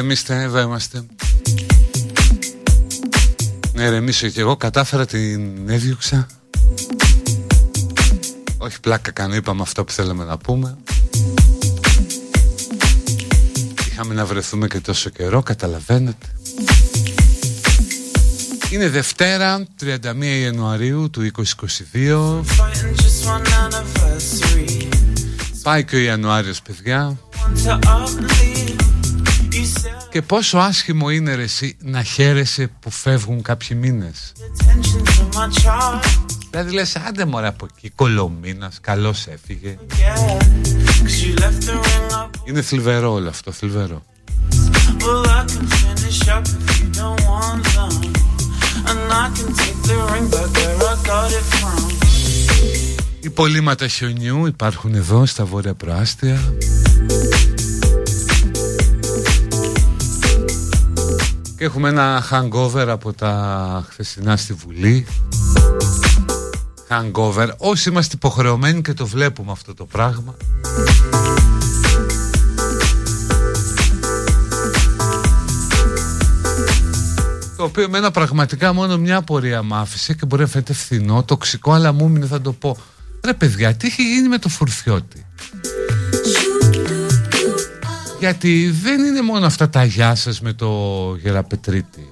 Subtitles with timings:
[0.00, 1.02] ηρεμήστε, εδώ είμαστε.
[3.72, 4.56] Να ηρεμήσω και εγώ.
[4.56, 6.26] Κατάφερα την έδιωξα.
[8.58, 10.76] Όχι πλάκα κάνω, είπαμε αυτό που θέλαμε να πούμε.
[13.90, 16.26] Είχαμε να βρεθούμε και τόσο καιρό, καταλαβαίνετε.
[18.70, 19.96] Είναι Δευτέρα, 31
[20.42, 21.30] Ιανουαρίου του
[21.94, 22.40] 2022
[25.62, 27.18] Πάει και ο Ιανουάριος παιδιά
[30.10, 34.32] Και πόσο άσχημο είναι ρε εσύ να χαίρεσαι που φεύγουν κάποιοι μήνες.
[36.50, 39.78] Δηλαδή λες άντε μωρέ από εκεί Κολομίνας, καλώς έφυγε
[42.44, 44.02] Είναι θλιβερό όλο αυτό, θλιβερό.
[53.20, 56.40] Οι πολύματα χιονιού υπάρχουν εδώ στα βόρεια προάστια
[61.62, 65.06] έχουμε ένα hangover από τα χθεσινά στη Βουλή
[66.88, 70.36] hangover όσοι είμαστε υποχρεωμένοι και το βλέπουμε αυτό το πράγμα
[77.56, 81.72] το οποίο εμένα πραγματικά μόνο μια απορία μ' άφησε και μπορεί να φαίνεται φθηνό, τοξικό,
[81.72, 82.76] αλλά μου έμεινε θα το πω.
[83.24, 85.26] Ρε παιδιά, τι έχει γίνει με το φουρφιώτη.
[88.20, 90.68] Γιατί δεν είναι μόνο αυτά τα γεια σας με το
[91.22, 92.10] γεραπετρίτη.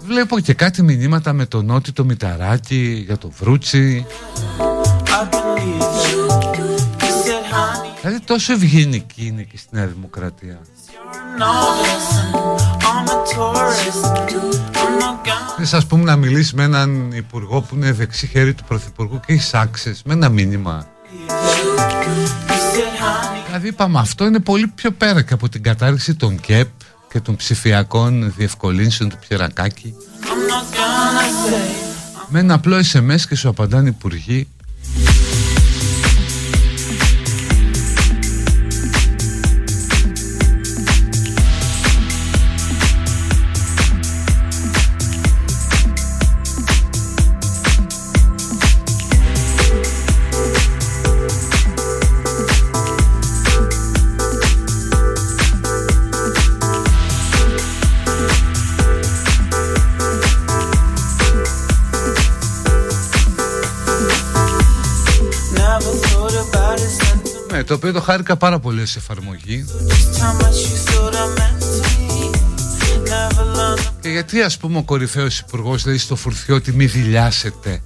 [0.00, 4.06] Βλέπω και κάτι μηνύματα με το Νότι το Μηταράκι για το Βρούτσι.
[8.00, 10.60] Δηλαδή τόσο ευγενική είναι και στη Νέα Δημοκρατία.
[15.56, 19.32] Θες ας πούμε να μιλήσει με έναν υπουργό που είναι δεξί χέρι του πρωθυπουργού και
[19.32, 20.86] έχεις άξες με ένα μήνυμα
[23.46, 26.68] Δηλαδή είπαμε αυτό είναι πολύ πιο πέρα και από την κατάρριξη των ΚΕΠ
[27.12, 29.94] και των ψηφιακών διευκολύνσεων του Πιερακάκη.
[32.28, 34.48] Με ένα απλό SMS και σου απαντάνε υπουργοί
[68.00, 69.64] το οποίο το χάρηκα πάρα πολύ σε εφαρμογή.
[74.00, 77.82] Και γιατί ας πούμε ο κορυφαίος υπουργός λέει στο φουρθιώτη μη δηλιάσετε;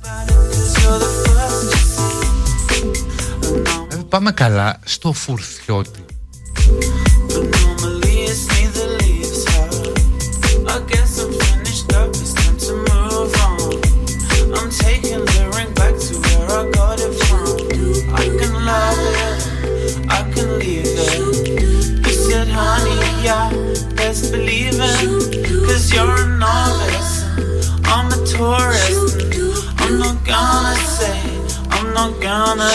[3.88, 4.78] Δηλαδή πάμε καλά.
[4.85, 6.04] Στο φουρθιώτη
[28.36, 29.16] tourist.
[29.82, 31.18] I'm not gonna say,
[31.74, 32.70] I'm not gonna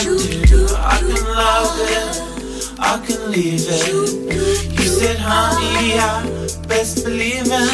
[0.51, 0.59] do.
[0.93, 2.13] I can love it,
[2.91, 3.85] I can leave it.
[4.77, 6.17] You said, honey, yeah,
[6.69, 7.69] best believe it.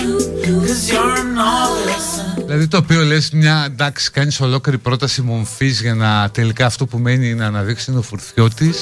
[0.46, 2.12] Cause you're a novice.
[2.46, 6.98] Δηλαδή το οποίο λες μια εντάξει κάνεις ολόκληρη πρόταση μομφής για να τελικά αυτό που
[6.98, 8.78] μένει είναι να αναδείξει το φουρτιό της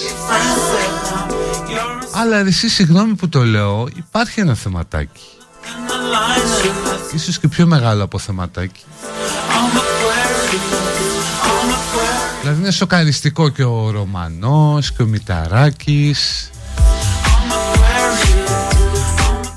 [2.16, 5.22] αλλά εσύ συγγνώμη που το λέω Υπάρχει ένα θεματάκι
[7.16, 8.82] Ίσως και πιο μεγάλο από θεματάκι
[12.42, 16.50] Δηλαδή είναι σοκαριστικό και ο Ρωμανός και ο Μηταράκης.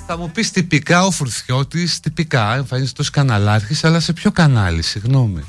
[0.07, 5.45] Θα μου πεις τυπικά ο Φουρθιώτης Τυπικά εμφανίζεται ως καναλάρχης Αλλά σε ποιο κανάλι συγγνώμη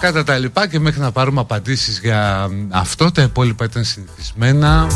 [0.00, 4.86] κατά τα λοιπά και μέχρι να πάρουμε απαντήσεις για αυτό τα υπόλοιπα ήταν συνηθισμένα.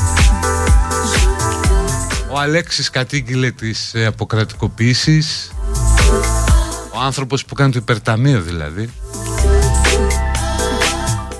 [2.30, 5.50] Ο Αλέξης κατήγγειλε τις ε, αποκρατικοποίησεις.
[6.94, 8.90] Ο άνθρωπος που κάνει το υπερταμείο δηλαδή.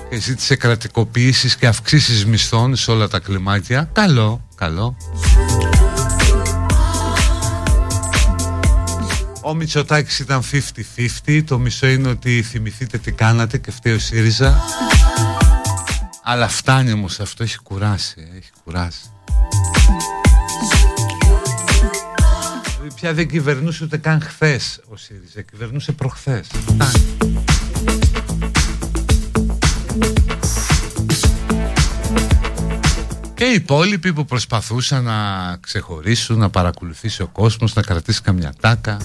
[0.09, 3.89] Και ζήτησε κρατικοποίησεις και αυξήσεις μισθών σε όλα τα κλιμάκια.
[3.93, 4.95] Καλό, καλό
[9.45, 10.41] Ο Μητσοτάκης ήταν
[11.25, 14.61] 50-50 Το μισό είναι ότι θυμηθείτε τι κάνατε Και φταίει ο ΣΥΡΙΖΑ.
[16.23, 18.99] Αλλά φτάνει όμως αυτό Έχει κουράσει Έχει κουράσει.
[22.95, 26.47] Πια δεν κυβερνούσε ούτε καν χθες Ο ΣΥΡΙΖΑ Κυβερνούσε προχθές.
[26.47, 27.32] Φτάνει
[33.43, 35.13] Και οι υπόλοιποι που προσπαθούσαν να
[35.59, 38.97] ξεχωρίσουν, να παρακολουθήσει ο κόσμος, να κρατήσει καμιά τάκα.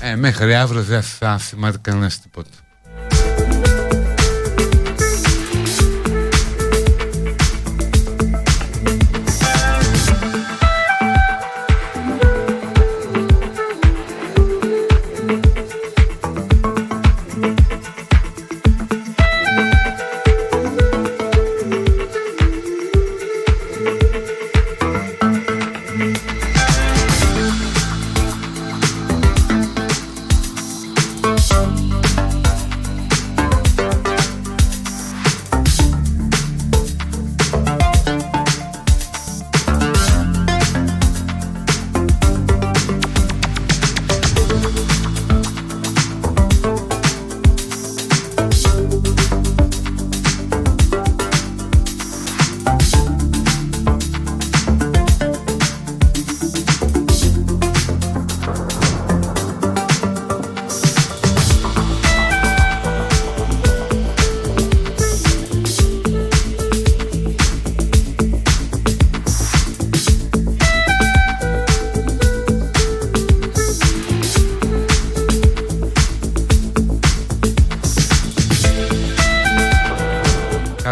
[0.00, 2.65] Ε, μέχρι αύριο δεν θα θυμάται κανένας τίποτα.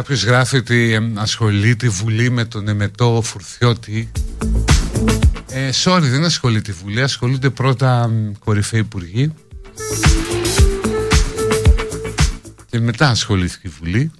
[0.06, 4.10] Κάποιος γράφει ότι ασχολείται η Βουλή με τον εμετό Φουρθιώτη.
[5.48, 9.34] Ε, Sorry δεν ασχολείται η Βουλή Ασχολούνται πρώτα κορυφαίοι υπουργοί.
[12.70, 14.10] Και μετά ασχολήθηκε η Βουλή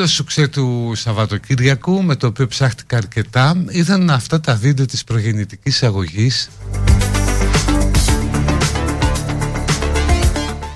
[0.00, 5.82] άλλο σουξέ του Σαββατοκύριακου με το οποίο ψάχτηκα αρκετά ήταν αυτά τα βίντεο της προγεννητικής
[5.82, 6.50] αγωγής.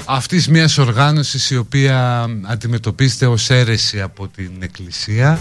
[0.04, 5.38] Αυτής μιας οργάνωσης η οποία αντιμετωπίζεται ως αίρεση από την Εκκλησία.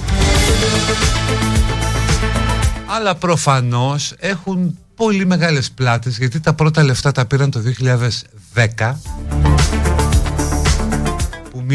[2.86, 7.62] Αλλά προφανώς έχουν πολύ μεγάλες πλάτες γιατί τα πρώτα λεφτά τα πήραν το
[8.54, 9.83] 2010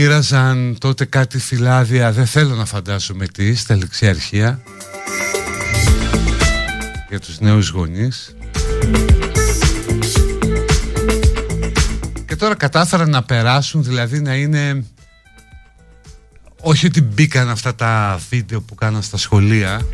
[0.00, 4.60] μοίραζαν τότε κάτι φυλάδια δεν θέλω να φαντάσουμε τι στα λεξιαρχεία
[7.08, 8.36] για τους νέους γονείς.
[12.26, 14.84] Και τώρα κατάφεραν να περάσουν δηλαδή να είναι
[16.60, 19.86] όχι ότι μπήκαν αυτά τα βίντεο που κάναν στα σχολεία.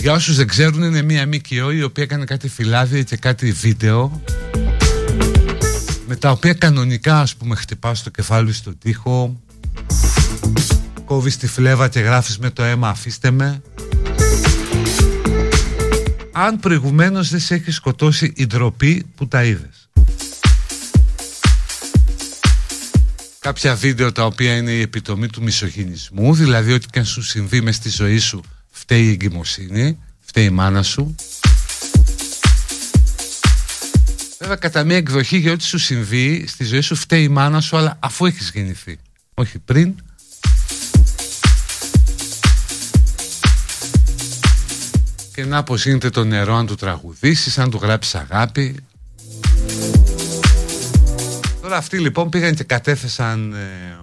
[0.00, 4.22] Για όσους δεν ξέρουν είναι μία ΜΚΟ η οποία έκανε κάτι φυλάδια και κάτι βίντεο
[6.10, 9.40] με τα οποία κανονικά ας πούμε χτυπάς το κεφάλι στον τοίχο
[11.04, 13.62] κόβεις τη φλέβα και γράφεις με το αίμα αφήστε με.
[16.32, 19.88] Αν προηγουμένως δεν σε έχει σκοτώσει η ντροπή που τα είδες.
[23.38, 27.60] Κάποια βίντεο τα οποία είναι η επιτομή του μισογυνισμού δηλαδή ότι και αν σου συμβεί
[27.60, 28.40] μες στη ζωή σου
[28.70, 31.14] φταίει η εγκυμοσύνη φταίει η μάνα σου
[34.42, 37.76] Βέβαια κατά μία εκδοχή για ό,τι σου συμβεί στη ζωή σου φταίει η μάνα σου
[37.76, 38.98] αλλά αφού έχεις γεννηθεί.
[39.34, 39.94] Όχι πριν.
[45.34, 48.76] Και να πως γίνεται το νερό αν του τραγουδήσεις αν του γράψεις αγάπη.
[51.60, 53.96] Τώρα αυτοί λοιπόν πήγαν και κατέθεσαν ε,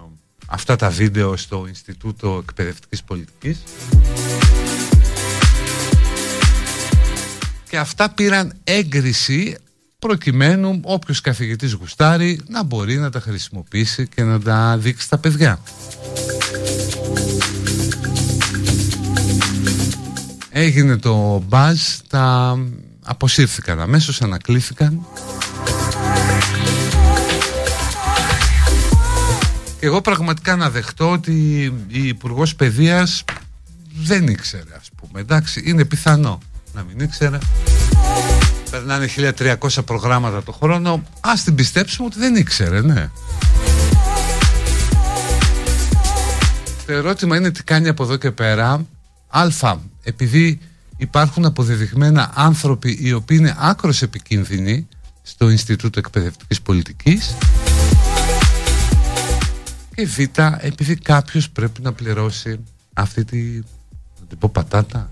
[0.46, 3.62] αυτά τα βίντεο στο Ινστιτούτο Εκπαιδευτικής Πολιτικής.
[7.68, 9.56] Και αυτά πήραν έγκριση
[10.00, 15.60] προκειμένου όποιος καθηγητής γουστάρει να μπορεί να τα χρησιμοποιήσει και να τα δείξει στα παιδιά.
[20.50, 22.56] Έγινε το μπάζ, τα
[23.04, 25.06] αποσύρθηκαν αμέσως, ανακλήθηκαν
[29.80, 33.24] Και εγώ πραγματικά να δεχτώ ότι η Υπουργός Παιδείας
[33.94, 35.20] δεν ήξερε ας πούμε.
[35.20, 36.38] Εντάξει, είναι πιθανό
[36.74, 37.38] να μην ήξερε.
[38.70, 39.08] Περνάνε
[39.38, 41.02] 1300 προγράμματα το χρόνο.
[41.20, 43.10] Ας την πιστέψουμε ότι δεν ήξερε, ναι.
[46.86, 48.86] Το ερώτημα είναι τι κάνει από εδώ και πέρα.
[49.28, 50.58] Α, επειδή
[50.96, 54.88] υπάρχουν αποδεδειγμένα άνθρωποι οι οποίοι είναι άκρος επικίνδυνοι
[55.22, 57.34] στο Ινστιτούτο Εκπαιδευτικής Πολιτικής
[59.94, 60.18] και Β,
[60.60, 62.60] επειδή κάποιος πρέπει να πληρώσει
[62.92, 63.36] αυτή τη,
[64.20, 65.10] να την πω πατάτα.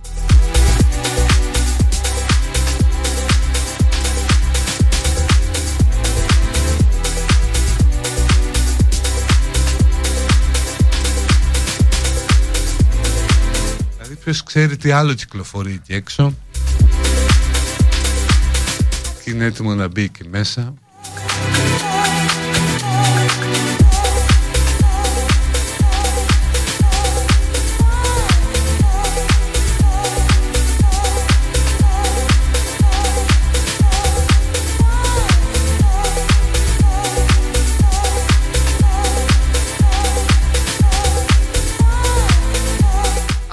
[14.26, 16.34] Ποιος ξέρει τι άλλο κυκλοφορεί εκεί έξω
[19.24, 20.74] Και είναι έτοιμο να μπει εκεί μέσα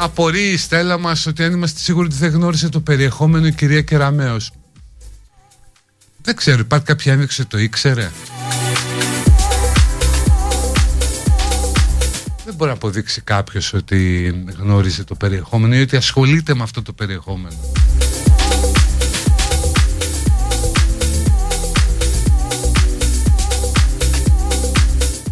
[0.04, 3.82] Απορεί η Στέλλα μας ότι αν είμαστε σίγουροι ότι δεν γνώρισε το περιεχόμενο η κυρία
[3.82, 4.52] Κεραμέως.
[6.22, 8.12] Δεν ξέρω, υπάρχει κάποια ένδειξη ότι το ήξερε.
[12.46, 14.28] Δεν μπορεί να αποδείξει κάποιος ότι
[14.60, 17.56] γνώριζε το περιεχόμενο ή ότι ασχολείται με αυτό το περιεχόμενο.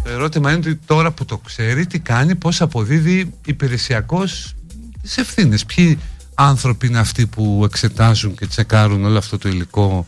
[0.02, 4.54] Το ερώτημα είναι ότι τώρα που το ξέρει τι κάνει, πώς αποδίδει υπηρεσιακός
[5.02, 5.64] τις ευθύνες.
[5.64, 5.98] Ποιοι
[6.34, 10.06] άνθρωποι είναι αυτοί που εξετάζουν και τσεκάρουν όλο αυτό το υλικό;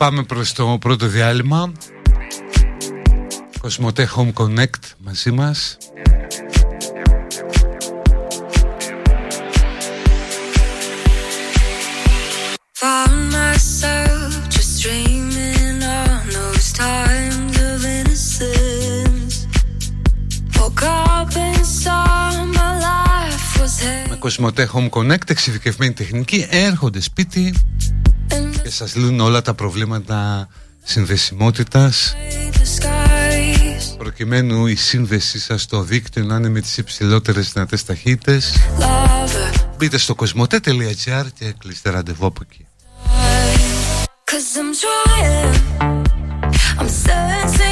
[0.00, 1.72] Πάμε προς το πρώτο διάλειμμα.
[3.60, 5.78] Κοσμοτέ Home Connect μαζί μας.
[24.08, 27.54] Με Κοσμοτέ Home Connect εξειδικευμένη τεχνική έρχονται σπίτι
[28.70, 30.48] και σας λύνουν όλα τα προβλήματα
[30.82, 32.16] συνδεσιμότητας.
[33.98, 38.54] Προκειμένου η σύνδεσή σας στο δίκτυο να είναι με τις υψηλότερες δυνατές ταχύτητες
[39.76, 42.66] μπείτε στο κοσμοτέ.gr και κλείστε ραντεβού από εκεί.
[46.80, 47.69] Veils so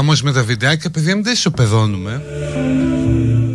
[0.00, 2.22] χαμό με τα βιντεάκια, παιδιά, μην τα ισοπεδώνουμε.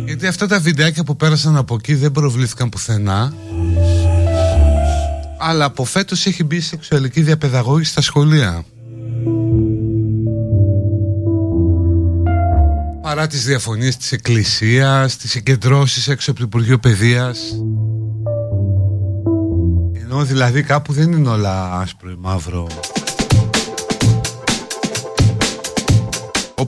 [0.04, 3.34] Γιατί αυτά τα βιντεάκια που πέρασαν από εκεί δεν προβλήθηκαν πουθενά.
[5.38, 8.64] Αλλά από φέτος έχει μπει σεξουαλική διαπαιδαγώγηση στα σχολεία.
[13.02, 17.38] Παρά τις διαφωνίες της Εκκλησίας, τις συγκεντρώσεις έξω από το Υπουργείο Παιδείας.
[20.02, 22.66] Ενώ δηλαδή κάπου δεν είναι όλα άσπρο ή μαύρο.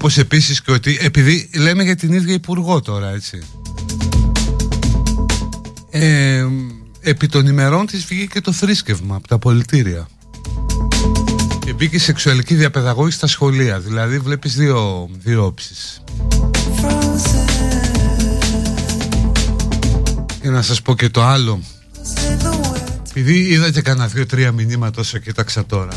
[0.00, 3.42] Όπως επίσης και ότι, επειδή λέμε για την ίδια Υπουργό τώρα, έτσι.
[5.90, 6.46] Ε,
[7.00, 10.08] επί των ημερών της βγήκε το θρήσκευμα από τα πολιτήρια.
[11.64, 13.78] Και μπήκε η σεξουαλική διαπαιδαγώγηση στα σχολεία.
[13.80, 16.02] Δηλαδή βλέπεις δύο, δύο όψεις.
[20.40, 21.60] Και να σας πω και το άλλο.
[23.08, 25.92] Επειδή είδα και κανένα δύο-τρία μηνύματα όσο κοίταξα τώρα.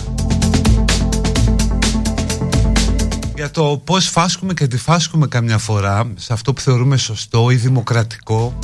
[3.41, 8.59] Για το πώς φάσκουμε και αντιφάσκουμε καμιά φορά σε αυτό που θεωρούμε σωστό ή δημοκρατικό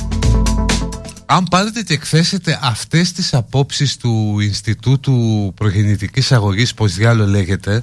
[1.26, 7.82] αν πάρετε και εκθέσετε αυτές τις απόψεις του Ινστιτούτου Προγεννητικής Αγωγής, πως διάλογο λέγεται,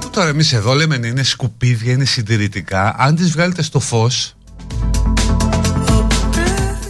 [0.00, 4.36] που τώρα εμείς εδώ λέμε είναι σκουπίδια, είναι συντηρητικά, αν τις βγάλετε στο φως,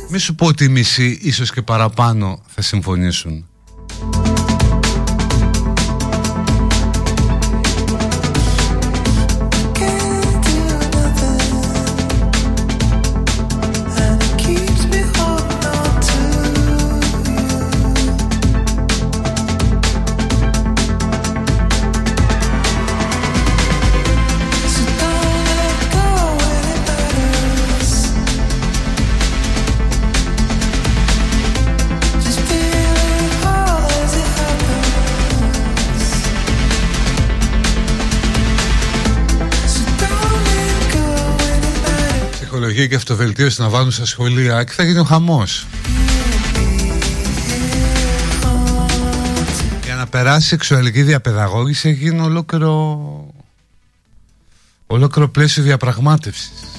[0.08, 3.46] μη σου πω ότι οι μισοί, ίσως και παραπάνω, θα συμφωνήσουν.
[42.76, 45.66] Ψυχολογία και αυτοβελτίωση να βάλουν στα σχολεία και θα γίνει ο χαμός.
[49.84, 53.34] Για να περάσει σεξουαλική διαπαιδαγώγηση έχει γίνει ολόκληρο,
[54.86, 56.75] ολόκληρο πλαίσιο διαπραγμάτευσης.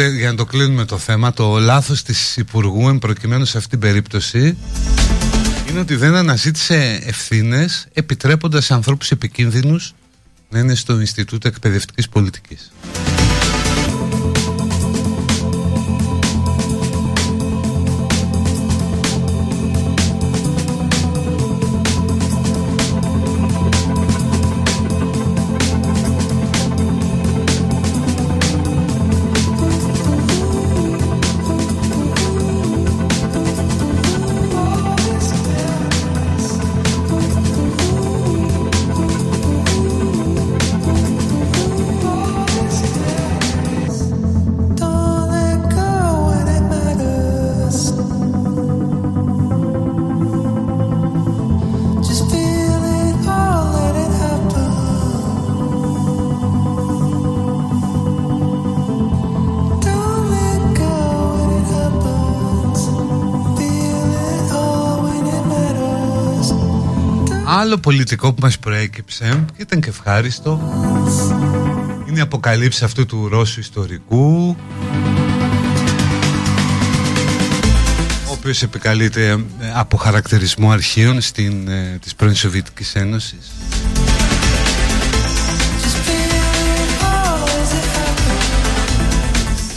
[0.00, 3.88] Οπότε για να το κλείνουμε το θέμα Το λάθος της Υπουργού προκειμένου σε αυτήν την
[3.88, 4.56] περίπτωση
[5.68, 9.94] Είναι ότι δεν αναζήτησε ευθύνες Επιτρέποντας σε ανθρώπους επικίνδυνους
[10.48, 12.72] Να είναι στο Ινστιτούτο Εκπαιδευτικής Πολιτικής
[67.70, 70.60] άλλο πολιτικό που μας προέκυψε και ήταν και ευχάριστο.
[72.08, 74.56] Είναι η αποκαλύψη αυτού του Ρώσου ιστορικού
[78.28, 83.50] ο οποίος επικαλείται ε, από χαρακτηρισμό αρχείων στην, ε, της πρώην Σοβιετικής Ένωσης.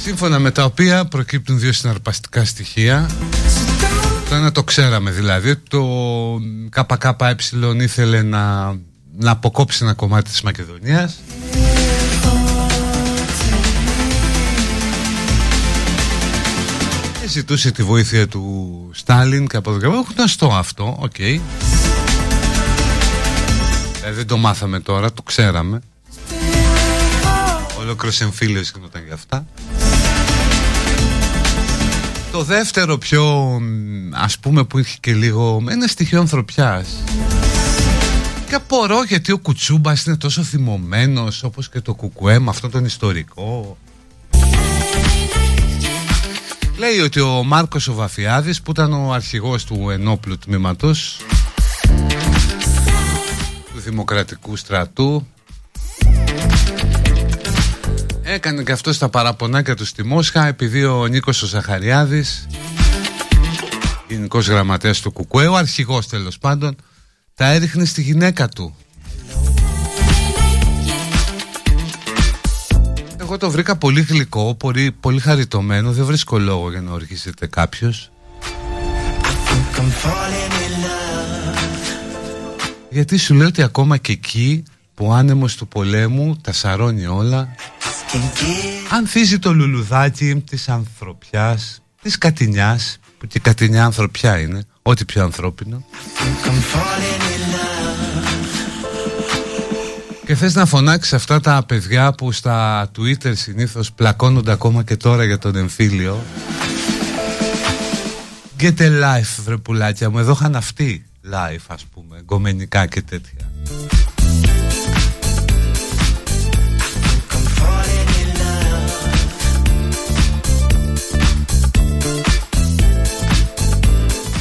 [0.01, 3.10] Σύμφωνα με τα οποία προκύπτουν δύο συναρπαστικά στοιχεία
[4.41, 5.56] το το ξέραμε δηλαδή.
[5.56, 5.86] Το
[6.69, 7.36] ΚΚΕ
[7.80, 8.65] ήθελε να,
[9.17, 11.19] να αποκόψει ένα κομμάτι της Μακεδονίας.
[17.28, 20.06] Ζητούσε τη βοήθεια του Στάλιν και από το Γράμμο.
[20.15, 21.19] Γνωστό αυτό, οκ.
[21.19, 21.39] Ε,
[24.12, 25.82] δεν το μάθαμε τώρα, το ξέραμε.
[27.80, 29.46] Ολόκληρος εμφύλιος γινόταν για αυτά.
[32.34, 33.52] Το δεύτερο πιο
[34.12, 37.04] ας πούμε που είχε και λίγο ένα στοιχείο ανθρωπιάς.
[38.48, 42.86] Και απορώ γιατί ο Κουτσούμπας είναι τόσο θυμωμένος όπως και το Κουκουέ με αυτόν τον
[42.86, 43.78] ιστορικό.
[46.78, 51.17] Λέει ότι ο Μάρκος ο Βαφιάδης που ήταν ο αρχηγός του ενόπλου τμήματος
[53.74, 55.28] του Δημοκρατικού Στρατού
[58.34, 62.48] έκανε και αυτό στα παραπονάκια του στη Μόσχα επειδή ο Νίκος ο Ζαχαριάδης
[64.08, 66.75] γενικός γραμματέας του Κουκουέ ο αρχηγός τέλος πάντων
[67.36, 68.75] τα έριχνε στη γυναίκα του.
[73.19, 78.12] Εγώ το βρήκα πολύ γλυκό, πολύ, πολύ χαριτωμένο Δεν βρίσκω λόγο για να οργήσετε κάποιος.
[82.90, 84.63] Γιατί σου λέω ότι ακόμα και εκεί
[84.96, 87.56] που ο άνεμος του πολέμου τα σαρώνει όλα
[88.90, 95.24] Ανθίζει το λουλουδάκι της ανθρωπιάς, της κατηνιάς Που και η κατηνιά ανθρωπιά είναι, ό,τι πιο
[95.24, 95.86] ανθρώπινο.
[100.26, 105.24] Και θες να φωνάξεις αυτά τα παιδιά που στα Twitter συνήθως πλακώνονται ακόμα και τώρα
[105.24, 106.24] για τον εμφύλιο;
[108.60, 113.52] Get a life βρε πουλάκια μου, εδώ είχαν αυτοί life ας πούμε, γκομενικά και τέτοια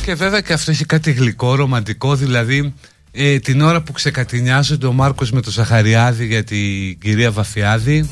[0.04, 2.74] Και βέβαια και αυτό έχει κάτι γλυκό, ρομαντικό, δηλαδή
[3.12, 8.10] ε, την ώρα που ξεκατηνιάζονται ο Μάρκος με τον Ζαχαριάδη για την κυρία Βαφιάδη.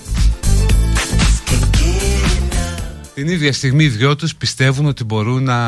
[3.14, 5.58] Την ίδια στιγμή οι δυο τους πιστεύουν ότι μπορούν να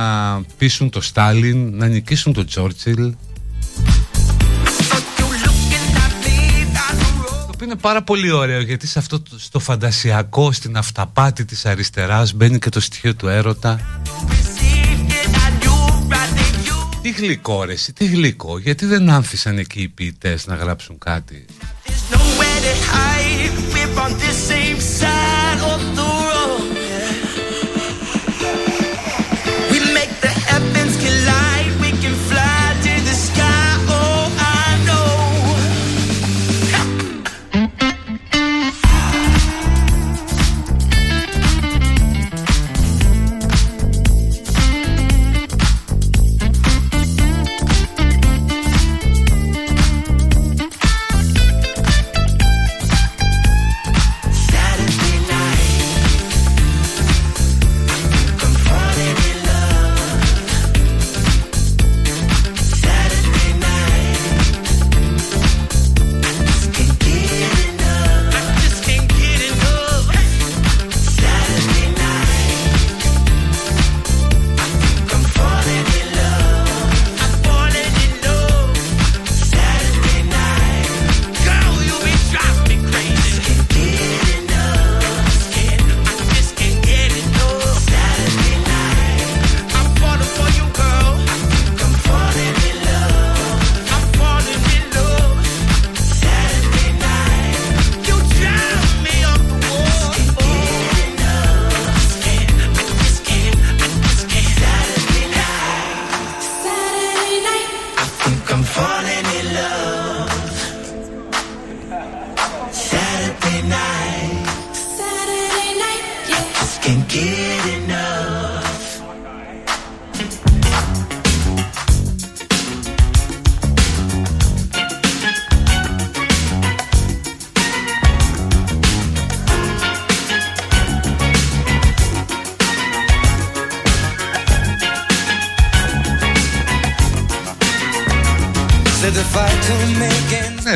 [0.58, 3.14] πείσουν το Στάλιν, να νικήσουν τον Τσόρτσιλ.
[7.28, 11.66] Το οποίο είναι πάρα πολύ ωραίο γιατί σε αυτό το, στο φαντασιακό, στην αυταπάτη της
[11.66, 13.80] αριστεράς μπαίνει και το στοιχείο του έρωτα
[17.03, 21.44] τι γλυκό ρε, τι γλυκό, γιατί δεν άνθησαν εκεί οι ποιητές να γράψουν κάτι;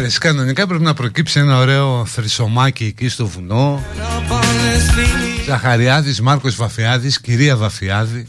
[0.08, 3.84] Κανονικά πρέπει να προκύψει ένα ωραίο θρυσομάκι εκεί στο βουνό.
[5.46, 8.26] Ζαχαριάδης, Μάρκος Βαφιάδης, κυρία Βαφιάδη.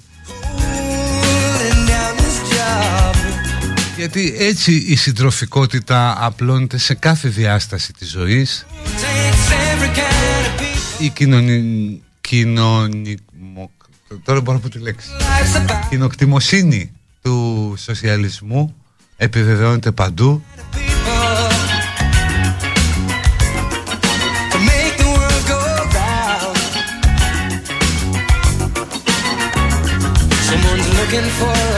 [3.98, 8.66] Γιατί έτσι η συντροφικότητα απλώνεται σε κάθε διάσταση της ζωής.
[11.00, 13.18] Η κοινωνική κοινωνι...
[14.24, 15.08] Τώρα μπορώ να πω τη λέξη.
[15.90, 18.76] Κοινοκτημοσύνη του σοσιαλισμού
[19.18, 20.44] επιβεβαιώνεται παντού
[31.10, 31.77] looking for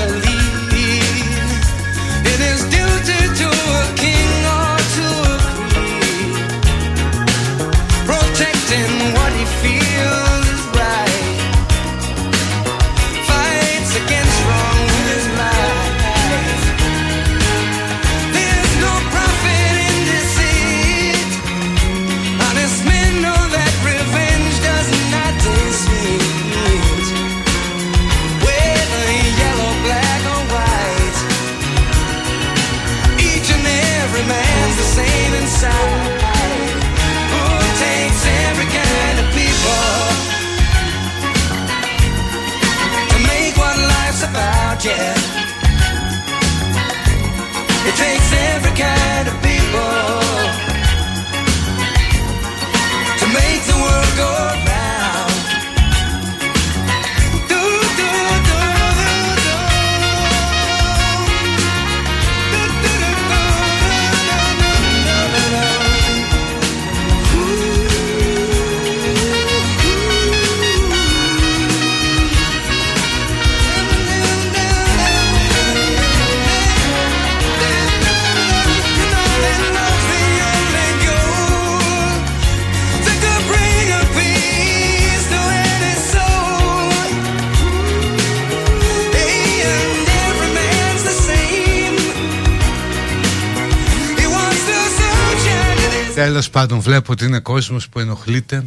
[96.39, 98.63] Τέλος πάντων βλέπω ότι είναι κόσμος που ενοχλείται.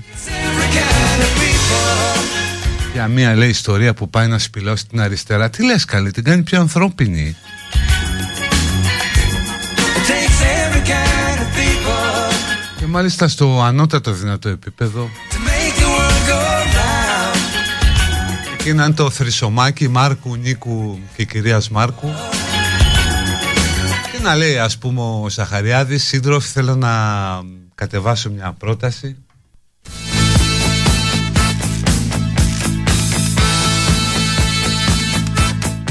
[2.92, 5.50] Για μία λέει ιστορία που πάει να σπηλώσει την αριστερά.
[5.50, 7.36] Τι λες καλή, την κάνει πιο ανθρώπινη.
[12.78, 15.10] Και μάλιστα στο ανώτατο δυνατό επίπεδο.
[18.52, 22.08] Εκεί να είναι το θρυσομάκι Μάρκου, Νίκου και κυρίας Μάρκου
[24.22, 26.90] να λέει ας πούμε ο Σαχαριάδης Σύντροφοι θέλω να
[27.82, 29.16] κατεβάσω μια πρόταση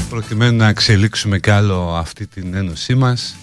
[0.08, 3.36] προκειμένου να εξελίξουμε κι άλλο αυτή την ένωσή μας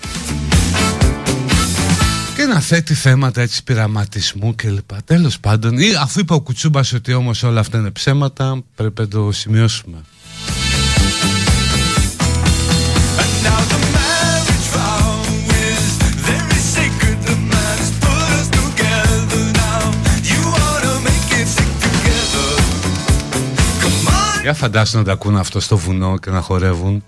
[2.36, 5.02] και να θέτει θέματα έτσι πειραματισμού κλπ.
[5.06, 9.08] Τέλος πάντων, ή αφού είπε ο Κουτσούμπας ότι όμως όλα αυτά είναι ψέματα, πρέπει να
[9.08, 9.98] το σημειώσουμε.
[24.50, 27.04] Για φαντάσου να τα ακούν αυτό στο βουνό και να χορεύουν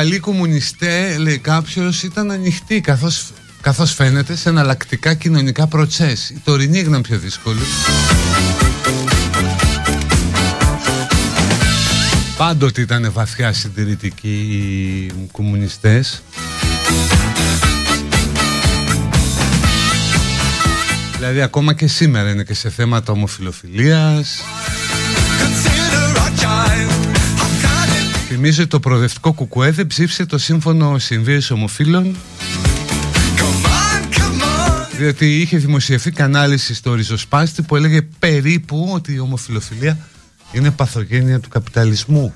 [0.00, 6.30] παλιοί κομμουνιστέ, λέει κάποιος, ήταν ανοιχτοί καθώς, καθώς φαίνεται σε εναλλακτικά κοινωνικά προτσές.
[6.30, 7.60] Η τωρινή έγιναν πιο δύσκολη.
[12.36, 16.22] Πάντοτε ήταν βαθιά συντηρητικοί οι κομμουνιστές.
[21.16, 24.42] Δηλαδή ακόμα και σήμερα είναι και σε θέματα ομοφιλοφιλίας
[28.32, 32.16] Θυμίζω ότι το προοδευτικό κουκουέ δεν ψήφισε το σύμφωνο συμβίωσης ομοφύλων
[34.96, 39.98] διότι είχε δημοσιευθεί κανάλιση στο ριζοσπάστη που έλεγε περίπου ότι η ομοφιλοφιλία
[40.52, 42.34] είναι παθογένεια του καπιταλισμού.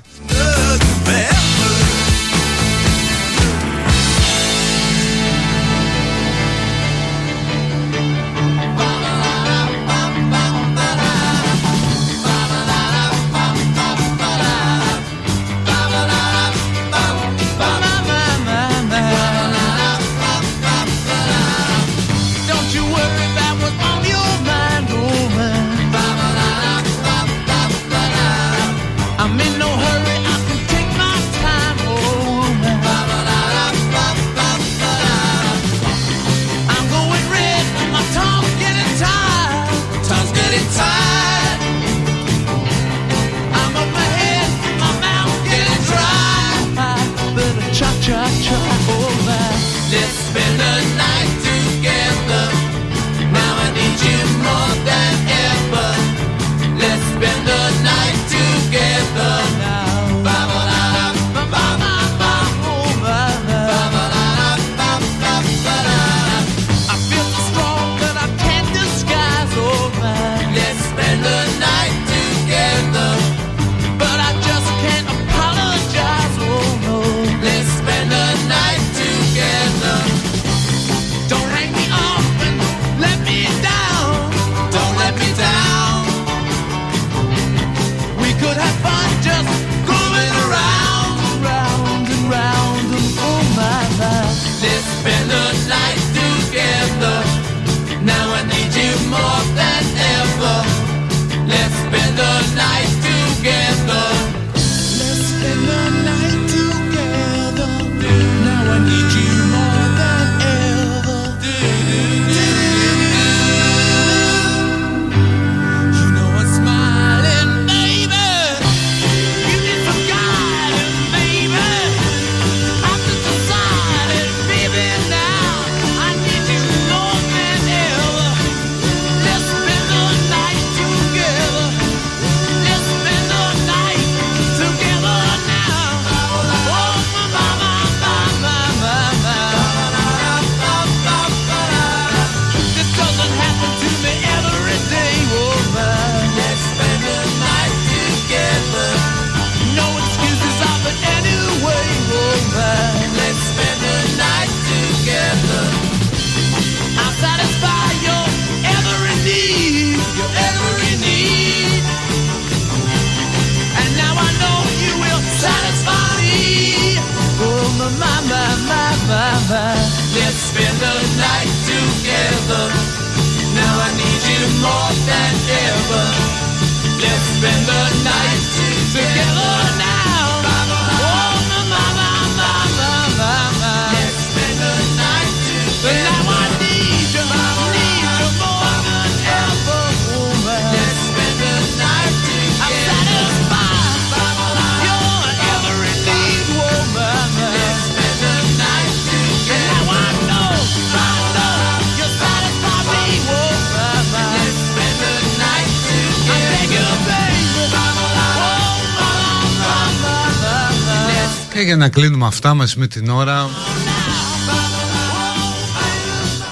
[211.77, 213.49] Για να κλείνουμε αυτά μας με την ώρα.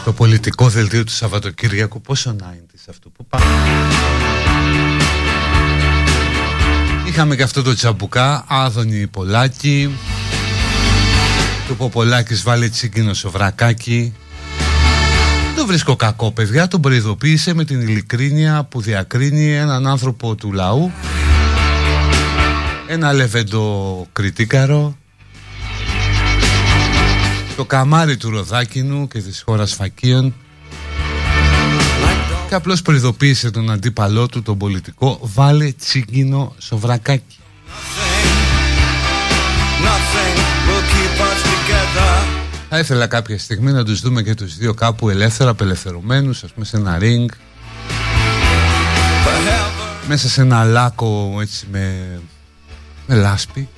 [0.05, 3.45] Το πολιτικό δελτίο του Σαββατοκύριακου Πόσο να είναι αυτό που πάμε
[7.09, 9.99] Είχαμε και αυτό το τσαμπουκά Άδωνη Πολάκη.
[11.69, 14.15] Το Ποπολάκης βάλε τσίγκινο σοβρακάκι.
[15.57, 20.93] Το βρίσκω κακό παιδιά, τον προειδοποίησε με την ειλικρίνεια που διακρίνει έναν άνθρωπο του λαού.
[22.87, 24.97] Ένα λεβέντο κριτήκαρο
[27.63, 30.35] το καμάρι του Ροδάκινου και της χώρας Φακίων
[32.49, 37.37] και απλώς προειδοποίησε τον αντίπαλό του τον πολιτικό βάλε τσίγκινο σοβρακάκι
[42.69, 46.65] θα ήθελα κάποια στιγμή να τους δούμε και τους δύο κάπου ελεύθερα, απελευθερωμένους, ας πούμε
[46.65, 47.27] σε ένα ring.
[50.09, 52.19] Μέσα σε ένα λάκκο έτσι με,
[53.07, 53.69] με λάσπη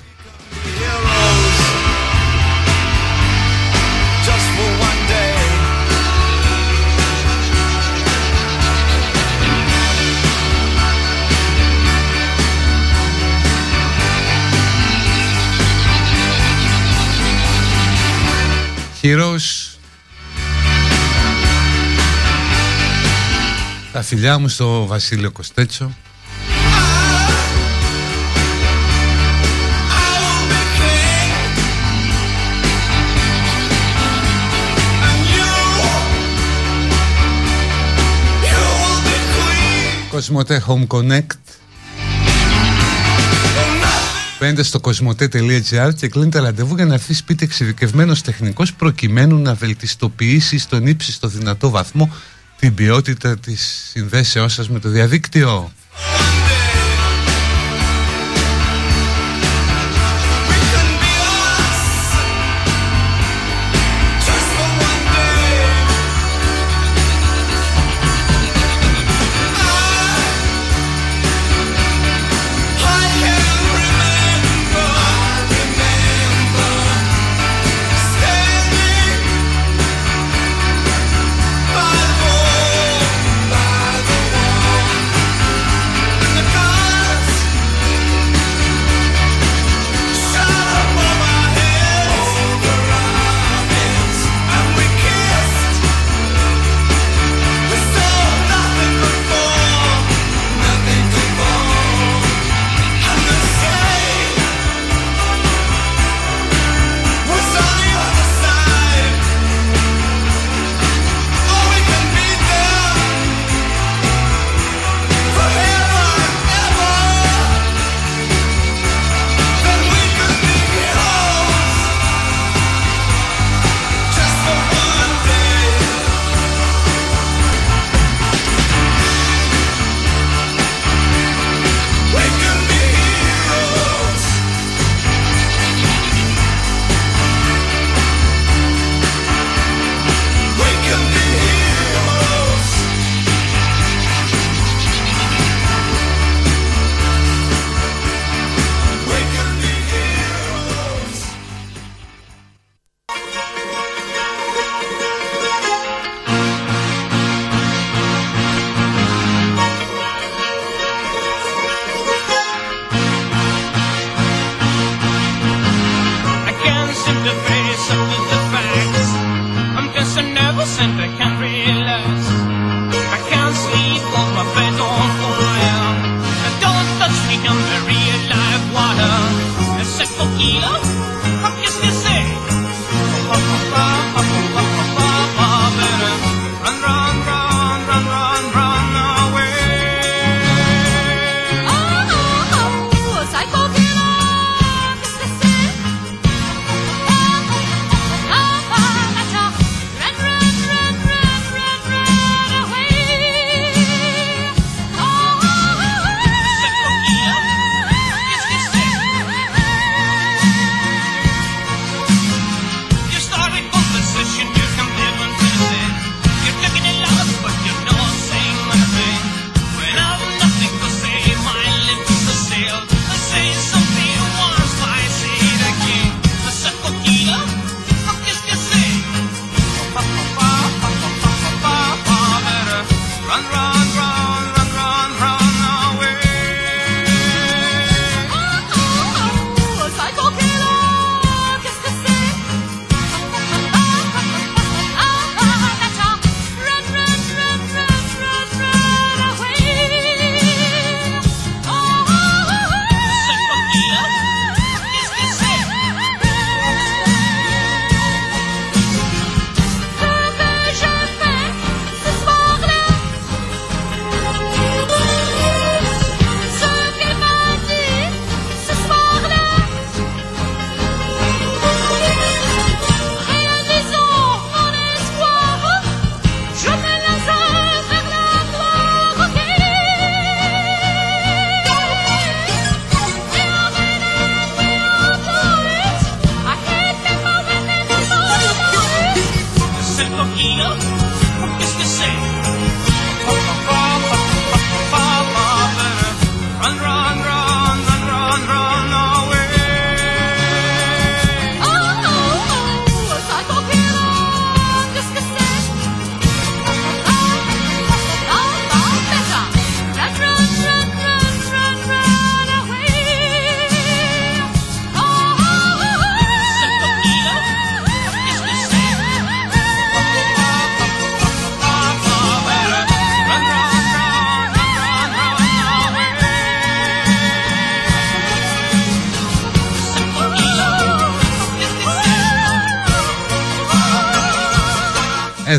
[19.07, 19.77] Heroes
[23.91, 25.91] Τα φιλιά μου στο Βασίλειο Κοστέτσο
[40.11, 41.27] Κοσμοτέ Home Connect
[44.39, 50.57] Μπαίνετε στο κοσμοτέ.gr και κλείνετε ραντεβού για να έρθει σπίτι εξειδικευμένος τεχνικός προκειμένου να βελτιστοποιήσει
[50.57, 52.13] στον ύψιστο δυνατό βαθμό
[52.59, 55.71] την ποιότητα της συνδέσεώς σας με το διαδίκτυο.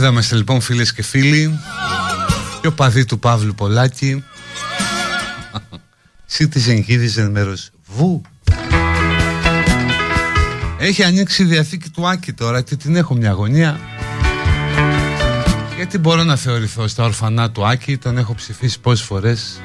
[0.06, 1.58] Εδώ είμαστε λοιπόν φίλες και φίλοι.
[2.60, 4.24] Και ο παδί του Παύλου Πολάκη.
[6.38, 8.22] Citizen Citizen μέρος Βου.
[10.78, 13.80] Έχει ανοίξει η διαθήκη του Άκη τώρα Και την έχω μια αγωνία
[15.76, 19.60] Γιατί μπορώ να θεωρηθώ στα ορφανά του Άκη Τον έχω ψηφίσει πόσες φορές.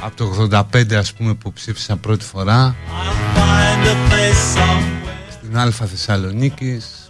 [0.00, 2.76] Από το 85 ας πούμε που ψήφισα πρώτη φορά.
[5.30, 7.01] Στην Αλφα Θεσσαλονίκης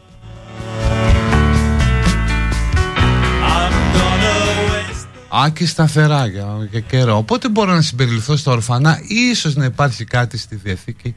[5.35, 7.17] Άκη σταθερά για, για καιρό.
[7.17, 11.15] Οπότε μπορώ να συμπεριληφθώ στα ορφανά, ίσως να υπάρχει κάτι στη Διαθήκη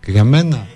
[0.00, 0.66] και για μένα.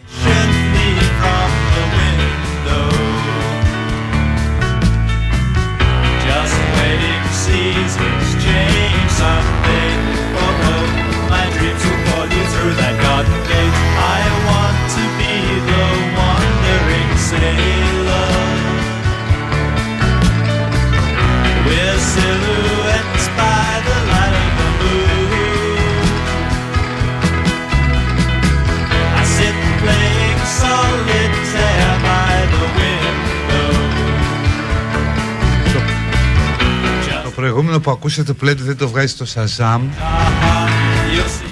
[37.42, 39.80] Προηγούμενο που ακούσατε πλέον δεν το βγάζει στο Shazam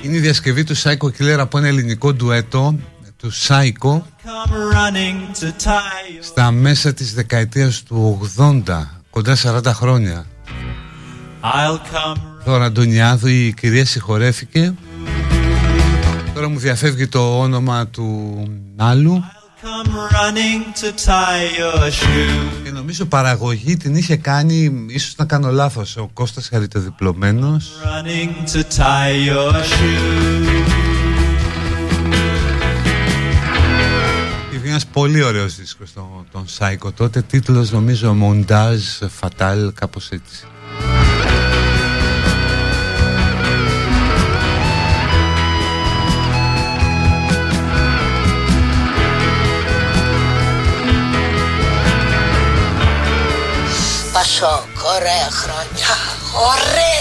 [0.02, 2.78] Είναι η διασκευή του Psycho Killer από ένα ελληνικό ντουέτο
[3.16, 4.00] του Psycho
[6.20, 8.62] στα μέσα της δεκαετίας του 80
[9.10, 10.26] κοντά 40 χρόνια.
[12.44, 14.74] Τώρα Αντωνιάδου η κυρία συγχωρέθηκε.
[16.34, 18.42] Τώρα μου διαφεύγει το όνομα του
[18.76, 19.24] άλλου
[22.64, 27.70] και νομίζω παραγωγή την είχε κάνει, ίσως να κάνω λάθος, ο Κώστας Χαριτοδιπλωμένος.
[34.52, 40.44] Είχε ένας πολύ ωραίος δίσκος τον, τον Σάικο τότε, τίτλος νομίζω Montage Fatal, κάπως έτσι.
[54.20, 55.86] Πασόκ, ωραία χρόνια.
[56.34, 56.99] Ωραία, ωραία.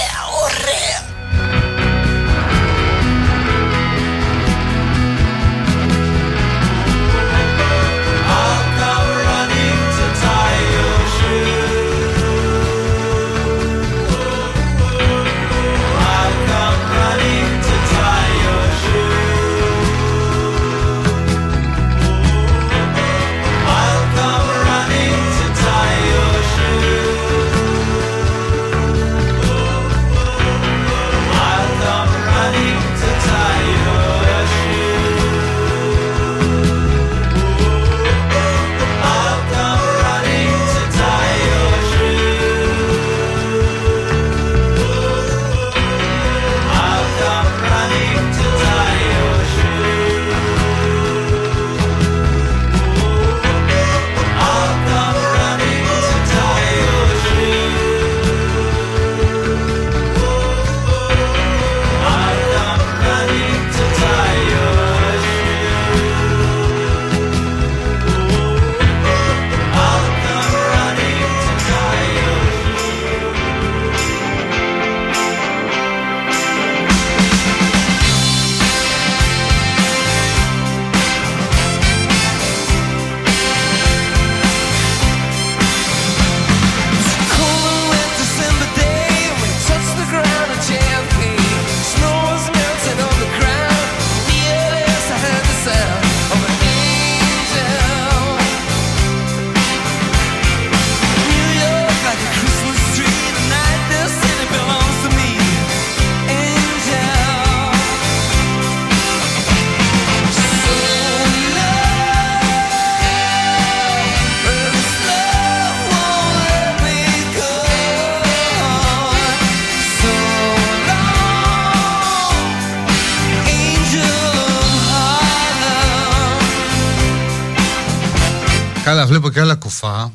[129.39, 130.11] Βλέπω και άλλα κουφά.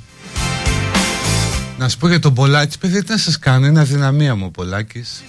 [1.79, 4.51] Να σου πω για τον Πολάκης, παιδιά, τι να σας κάνει, είναι αδυναμία μου ο
[4.51, 5.22] Πολάκης.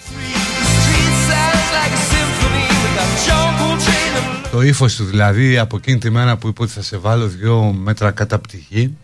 [4.52, 7.74] Το ύφος του δηλαδή από εκείνη τη μέρα που είπε ότι θα σε βάλω δυο
[7.74, 8.98] μέτρα κατά πτυχή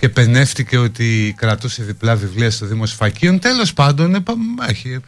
[0.00, 4.24] και πενεύτηκε ότι κρατούσε διπλά βιβλία στο Δήμο Σφακίων τέλος πάντων
[4.68, 5.00] έχει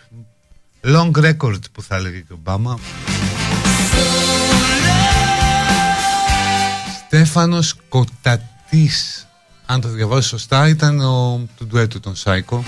[0.84, 2.78] long record που θα έλεγε και ο Ομπάμα
[7.14, 9.26] Στέφανος Κοτατής.
[9.66, 12.64] Αν το διαβάζω σωστά ήταν ο του ντουέτου των Σάικο.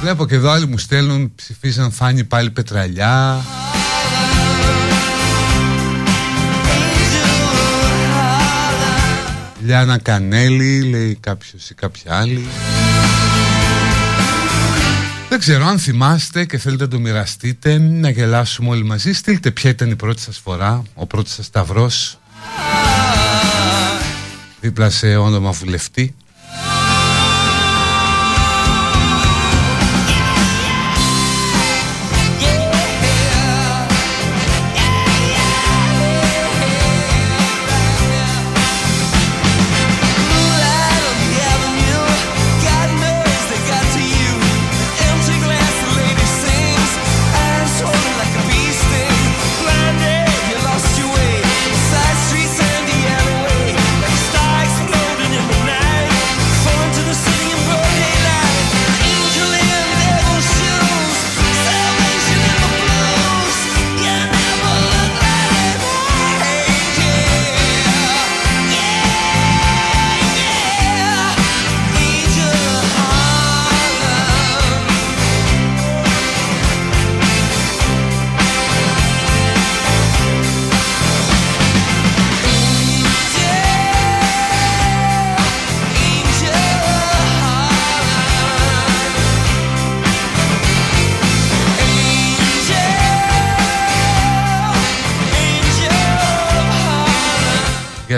[0.00, 3.44] Βλέπω και εδώ άλλοι μου στέλνουν ψηφίζαν Φάνη πάλι Πετραλιά.
[9.64, 12.46] Λιάνα Κανέλη λέει κάποιος ή κάποια άλλη
[15.30, 19.70] δεν ξέρω αν θυμάστε και θέλετε να το μοιραστείτε Να γελάσουμε όλοι μαζί Στείλτε ποια
[19.70, 22.19] ήταν η πρώτη σας φορά Ο πρώτος σας σταυρός
[24.60, 26.14] δίπλα σε όνομα βουλευτή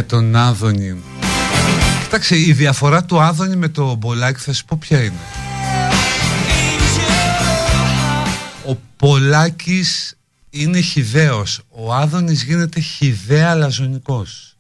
[0.03, 1.03] για τον Άδωνη.
[2.03, 5.19] Κοιτάξτε, η διαφορά του Άδωνη με το Μπολάκη θα σου πω ποια είναι.
[8.67, 10.17] Ο Πολάκης
[10.51, 14.57] είναι χιδαίος, ο Άδωνης γίνεται χιδαία λαζονικός.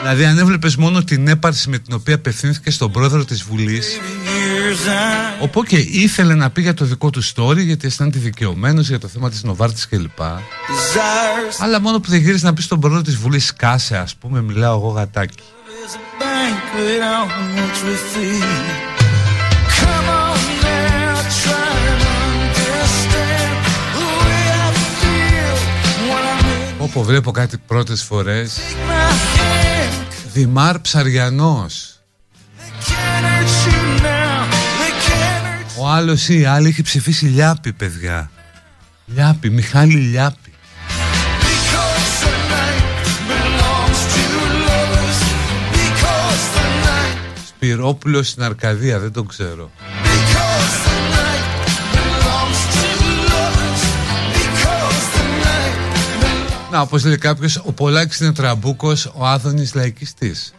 [0.00, 3.98] Δηλαδή αν έβλεπες μόνο την έπαρση με την οποία απευθύνθηκε στον πρόεδρο της Βουλής
[5.40, 9.08] Οπότε και ήθελε να πει για το δικό του story γιατί αισθάνεται δικαιωμένος για το
[9.08, 10.20] θέμα της Νοβάρτης κλπ.
[11.58, 14.76] Αλλά μόνο που δεν γύρισε να πει στον πρόεδρο της Βουλής κάσε ας πούμε μιλάω
[14.76, 15.42] εγώ γατάκι
[26.78, 28.58] Όπου βλέπω κάτι πρώτες φορές
[30.32, 31.91] Δημάρ Ψαριανός
[35.82, 38.30] Ο άλλος ή η άλλη έχει ψηφίσει Λιάπη παιδιά.
[39.06, 40.52] Λιάπη, Μιχάλη Λιάπη.
[47.46, 49.70] Σπυρόπουλος στην Αρκαδία, δεν τον ξέρω.
[56.70, 60.54] Να, όπως λέει κάποιος, ο Πολάκης είναι τραμπούκος, ο Άδωνης λαϊκιστής.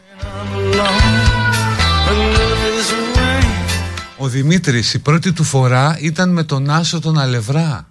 [4.23, 7.87] Ο Δημήτρης η πρώτη του φορά ήταν με τον Άσο τον Αλευρά.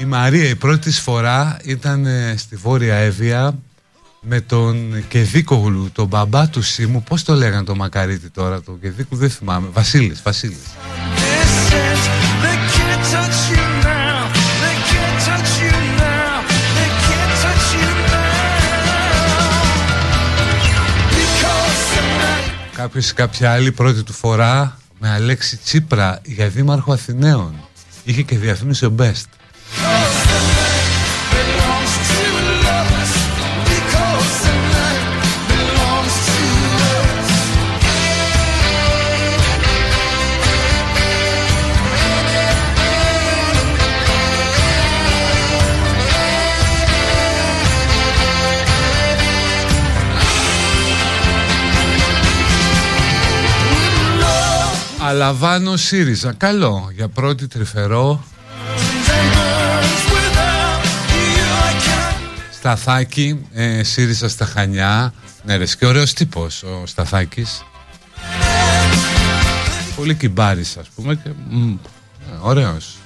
[0.00, 3.58] Η Μαρία η πρώτη της φορά ήταν ε, στη Βόρεια Εύβοια
[4.20, 9.16] με τον Κεδίκογλου, τον μπαμπά του Σίμου, πώς το λέγανε το μακαρίτι τώρα, το Κεδίκου
[9.16, 10.66] δεν θυμάμαι, Βασίλης, Βασίλης.
[22.78, 27.54] Κάποιος κάποια άλλη πρώτη του φορά με Αλέξη Τσίπρα για δήμαρχο Αθηναίων.
[28.04, 29.37] Είχε και διαφήμιση ο Best.
[55.08, 56.32] Αλαβάνο ΣΥΡΙΖΑ.
[56.32, 58.24] Καλό για πρώτη τρυφερό.
[62.52, 65.12] Σταθάκη, ε, ΣΥΡΙΖΑ στα Χανιά.
[65.44, 67.62] Ναι ρε, και ωραίος τύπος ο Σταθάκης.
[69.96, 71.74] Πολύ κυμπάρης ας πούμε και μ,
[72.40, 72.96] ωραίος.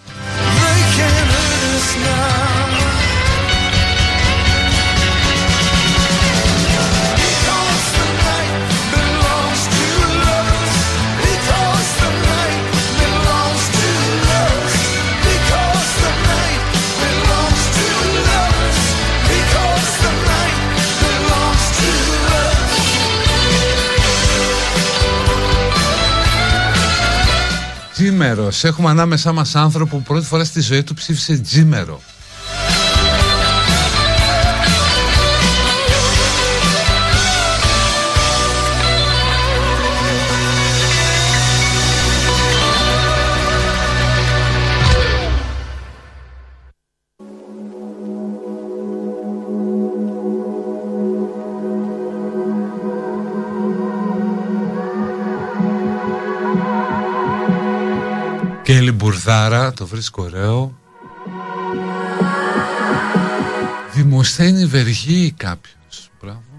[28.03, 28.65] Τζίμερος.
[28.65, 32.01] Έχουμε ανάμεσά μας άνθρωπο που πρώτη φορά στη ζωή του ψήφισε Τζίμερο.
[60.11, 60.75] Μπουρδάρα, το βρίσκω ωραίο.
[63.93, 66.11] Δημοσθένη Βεργή κάποιος.
[66.21, 66.52] Μπράβο.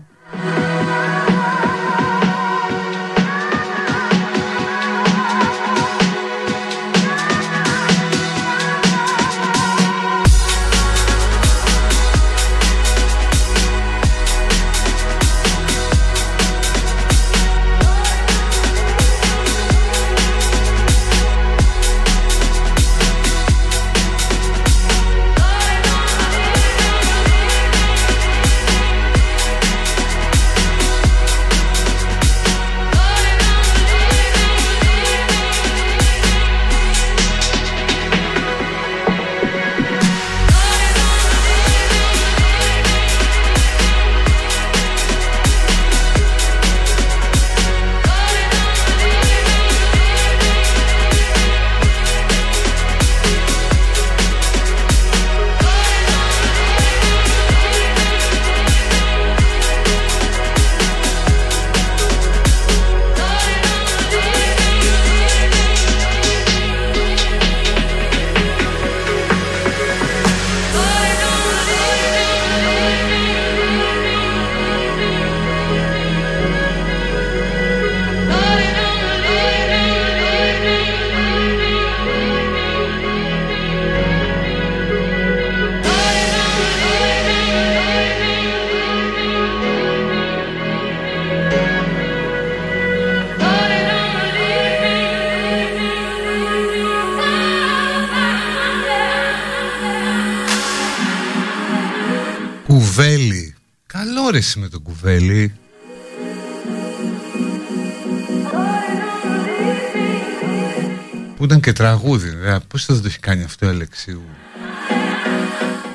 [112.03, 114.23] Τραγούδι δε, Πώς θα το έχει κάνει αυτό η Αλεξίου;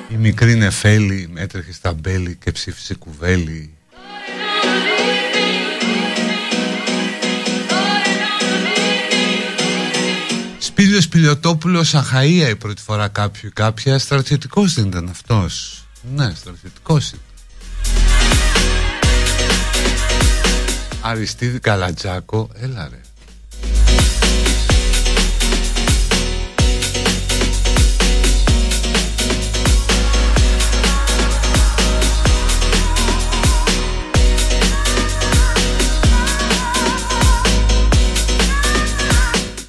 [0.09, 3.73] Η μικρή νεφέλη έτρεχε στα μπέλη και ψήφισε κουβέλι
[10.59, 13.99] Σπίλιος Πιλιοτόπουλος Αχαΐα η πρώτη φορά κάποιου κάποια.
[13.99, 15.83] Στρατιωτικός δεν ήταν αυτός.
[16.15, 17.21] Ναι στρατιωτικός ήταν.
[21.01, 22.99] Αριστίδη Καλατζάκο Έλα ρε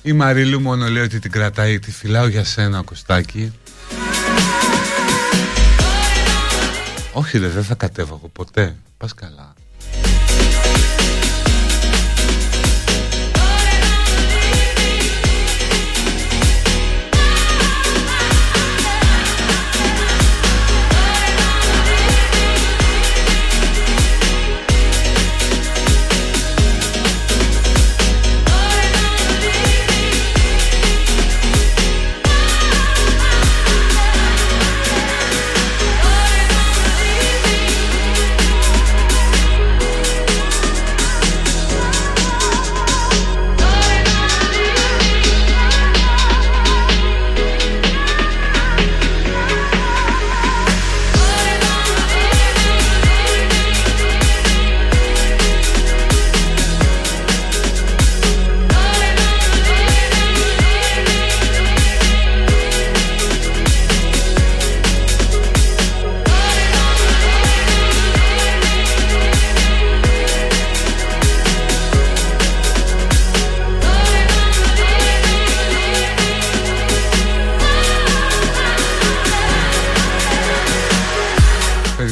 [0.03, 3.53] Η Μαρίλου μόνο λέει ότι την κρατάει, τη φυλάω για σένα Κωστάκι
[7.13, 8.77] Όχι ρε δεν θα κατέβω εγώ ποτέ.
[8.97, 9.55] Πας καλά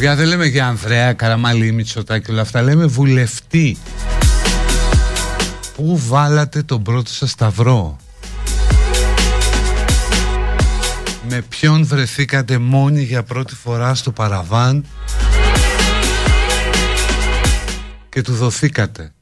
[0.08, 2.62] παιδιά δεν λέμε για Ανδρέα Καραμαλή Μητσοτάκη όλα αυτά.
[2.62, 3.76] Λέμε βουλευτή.
[5.76, 7.96] Πού βάλατε τον πρώτο σας σταυρό;
[11.28, 14.84] Με ποιον βρεθήκατε μόνοι για πρώτη φορά στο παραβάν;
[18.08, 19.12] Και του δοθήκατε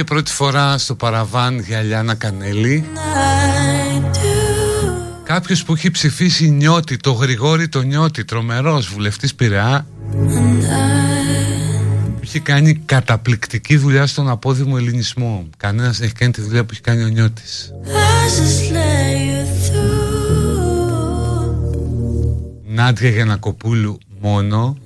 [0.00, 2.84] πήγε πρώτη φορά στο παραβάν για Λιάνα Κανέλη.
[5.22, 9.86] Κάποιος που έχει ψηφίσει νιώτη, το Γρηγόρη το νιώτη, τρομερός βουλευτής Πειραιά.
[12.14, 15.48] Που έχει κάνει καταπληκτική δουλειά στον απόδημο ελληνισμό.
[15.56, 17.72] Κανένας δεν έχει κάνει τη δουλειά που έχει κάνει ο νιώτης.
[22.66, 24.76] Νάντια Γιανακοπούλου μόνο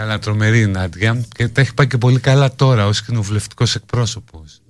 [0.00, 1.24] Καλά τρομερή η Νάντια.
[1.36, 4.60] Και τα έχει πάει και πολύ καλά τώρα ως κοινοβουλευτικός εκπρόσωπος.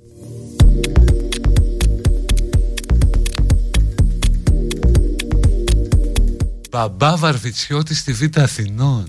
[6.70, 9.09] Μπαμπά Βαρβιτσιώτη στη Β' Αθηνών.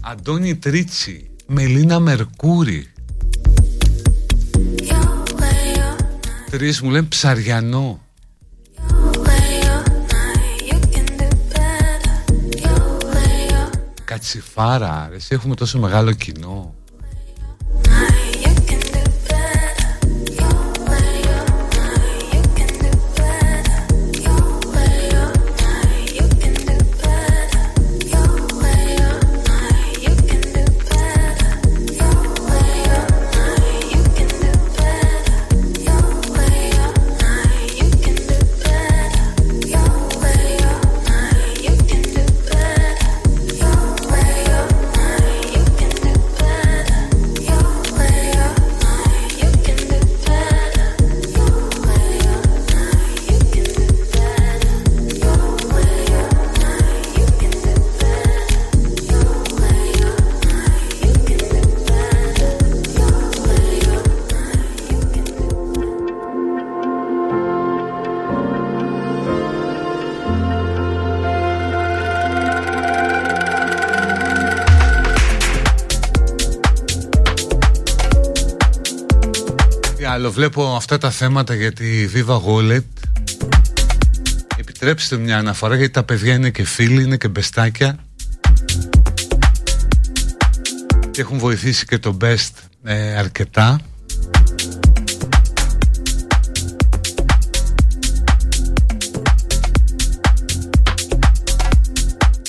[0.00, 2.92] Αντώνη Τρίτσι Μελίνα Μερκούρη.
[6.50, 8.05] Τρεις μου λένε Ψαριανό
[14.16, 16.55] Κατσιφάρα, εσύ έχουμε τόσο μεγάλο κοινό
[80.36, 82.84] βλέπω αυτά τα θέματα για τη Viva Wallet.
[84.56, 87.98] Επιτρέψτε μια αναφορά γιατί τα παιδιά είναι και φίλοι, είναι και μπεστάκια.
[91.10, 92.50] Και έχουν βοηθήσει και το Best
[92.84, 93.80] ε, αρκετά.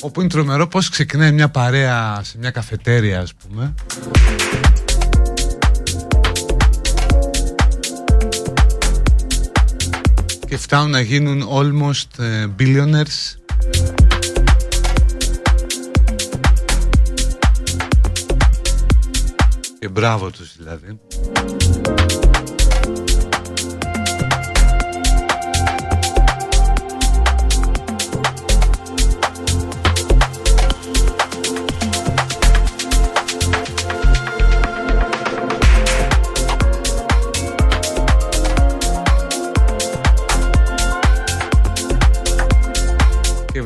[0.02, 3.74] Όπου είναι τρομερό πως ξεκινάει μια παρέα σε μια καφετέρια ας πούμε
[10.48, 13.36] και φτάνουν να γίνουν almost ε, billionaires.
[19.80, 21.00] Και μπράβο τους δηλαδή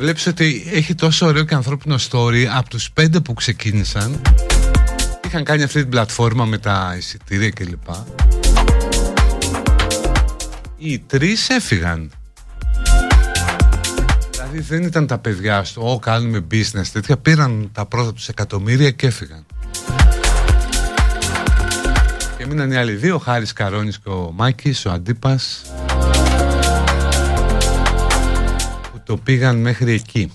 [0.02, 4.22] βλέπεις ότι έχει τόσο ωραίο και ανθρώπινο story από τους πέντε που ξεκίνησαν.
[5.26, 7.90] Είχαν κάνει αυτή την πλατφόρμα με τα εισιτήρια κλπ.
[10.78, 12.12] Οι τρεις έφυγαν.
[14.32, 17.18] Δηλαδή δεν ήταν τα παιδιά στο «Ω κάνουμε business» τέτοια.
[17.18, 19.46] Πήραν τα πρώτα τους εκατομμύρια και έφυγαν.
[22.38, 25.62] Και μείναν οι άλλοι δύο, ο Χάρης Καρόνης και ο Μάκης, ο Αντίπας
[29.12, 30.32] το πήγαν μέχρι εκεί.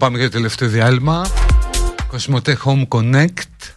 [0.00, 1.26] Πάμε για το τελευταίο διάλειμμα.
[2.08, 3.72] Κοσμοτέ Home Connect.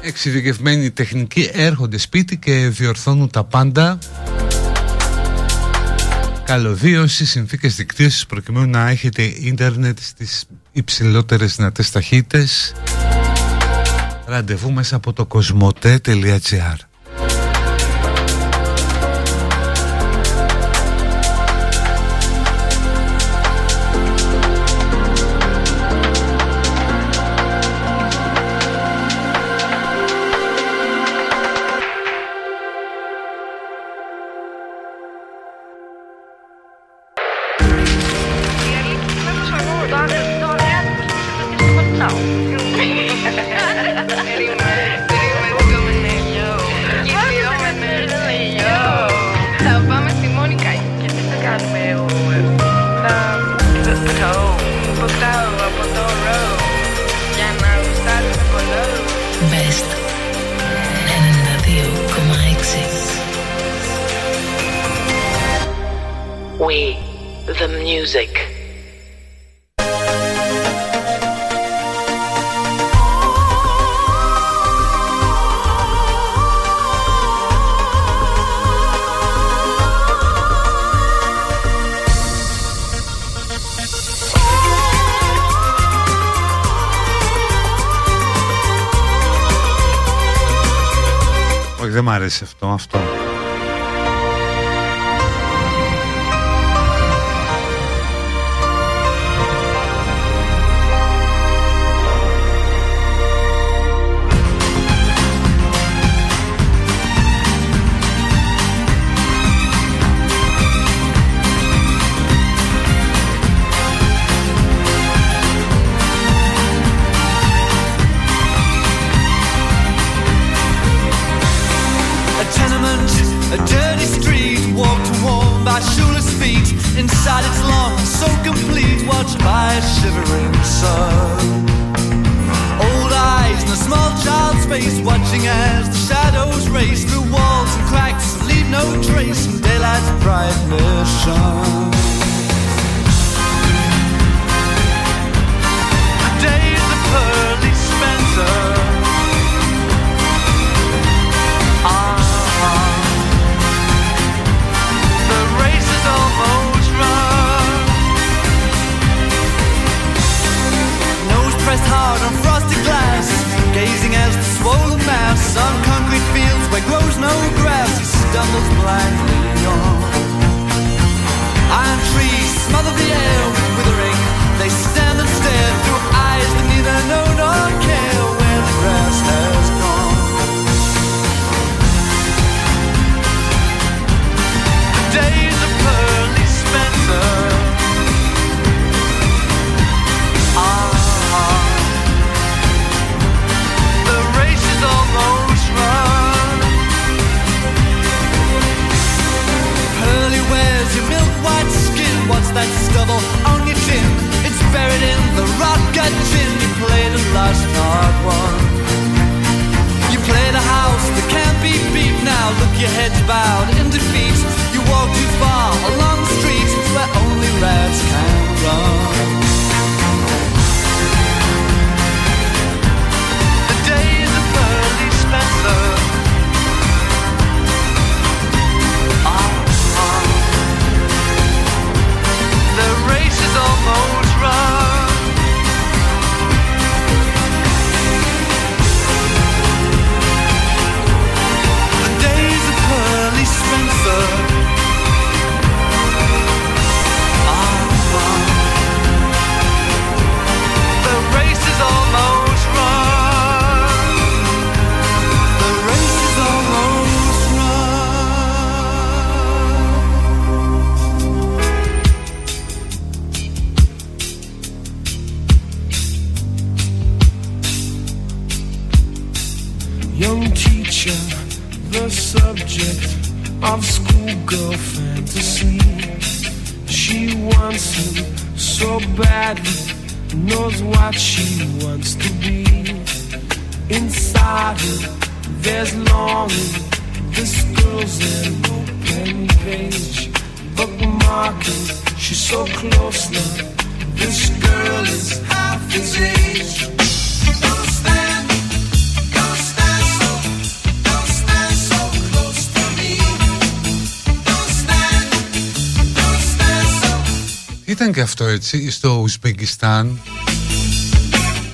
[0.00, 3.98] Εξειδικευμένοι τεχνικοί έρχονται σπίτι και διορθώνουν τα πάντα.
[6.44, 12.74] Καλωδίωση, συνθήκες δικτύωσης προκειμένου να έχετε ίντερνετ στις υψηλότερες δυνατές ταχύτητες.
[14.26, 16.91] Ραντεβού μέσα από το κοσμοτέ.gr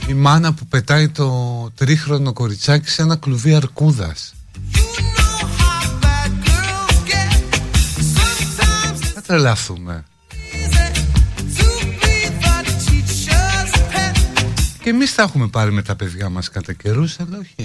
[0.09, 4.35] Η μάνα που πετάει το τρίχρονο κοριτσάκι σε ένα κλουβί αρκούδας.
[9.15, 10.05] Θα τρελαθούμε.
[14.83, 17.58] Και εμείς θα έχουμε πάρει με τα παιδιά μας κατά καιρούς Αλλά όχι.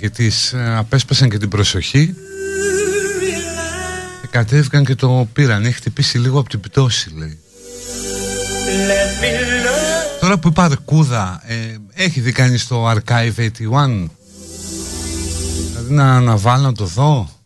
[0.00, 2.14] και τις ε, απέσπασαν και την προσοχή
[4.20, 5.64] και κατέβηκαν και το πήραν.
[5.64, 7.38] Έχει χτυπήσει λίγο από την πτώση λέει.
[10.20, 11.54] Τώρα που είπα αρκούδα ε,
[11.94, 13.50] έχει δει κάνει το Archive 81
[15.68, 17.39] δηλαδή να αναβάλω να το δω.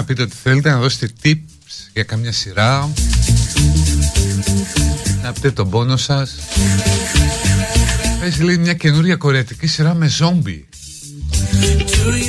[0.00, 2.92] Να πείτε ότι θέλετε να δώσετε tips για καμιά σειρά.
[5.22, 6.34] Να πείτε τον πόνο σας.
[8.20, 10.68] Πες λέει μια καινούρια κορεατική σειρά με ζόμπι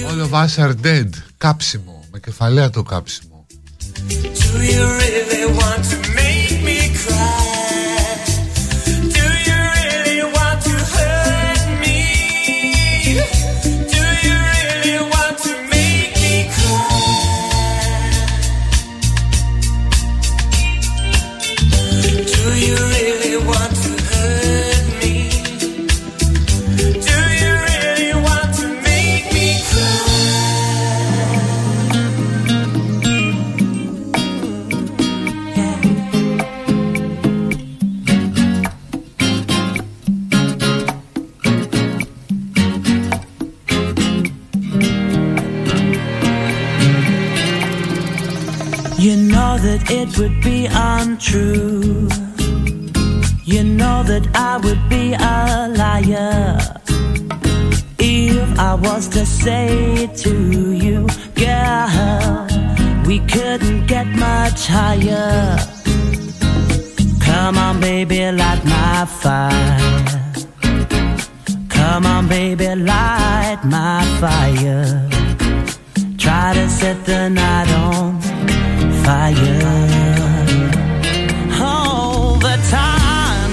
[0.09, 3.30] All of us are dead Κάψιμο, με κεφαλαία το κάψιμο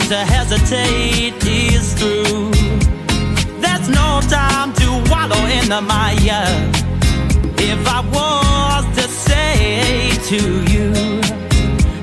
[0.09, 2.51] to hesitate is through.
[3.61, 6.49] There's no time to wallow in the mire.
[7.59, 10.41] If I was to say to
[10.73, 10.93] you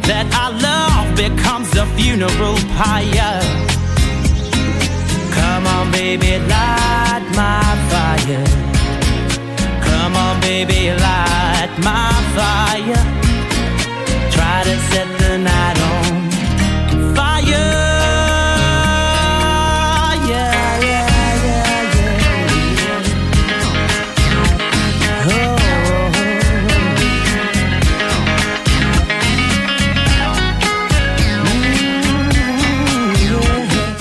[0.06, 3.42] that our love becomes a funeral pyre.
[5.38, 8.46] Come on, baby, light my fire.
[9.82, 13.16] Come on, baby, light my fire
[14.36, 15.75] try to set the night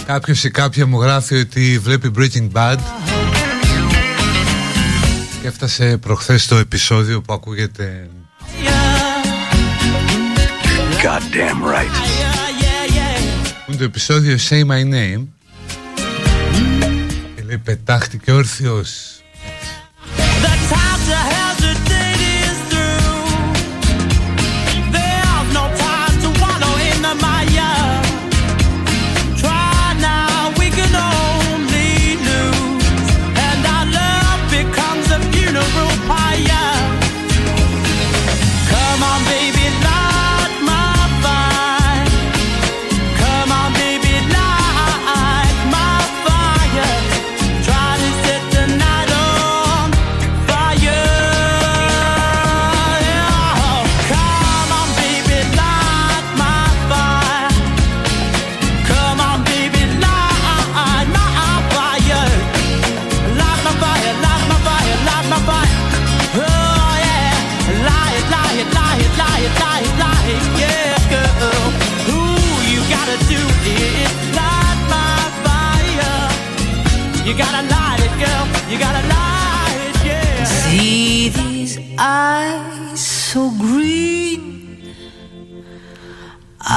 [0.07, 2.79] Κάποιος ή κάποια μου γράφει ότι βλέπει Breaking Bad.
[5.41, 8.09] Και έφτασε προχθές το επεισόδιο που ακούγεται.
[11.03, 11.95] Goddamn right.
[13.67, 15.27] Είναι το επεισόδιο Say My Name.
[17.37, 19.14] Και λέει πετάχτηκε όρθιος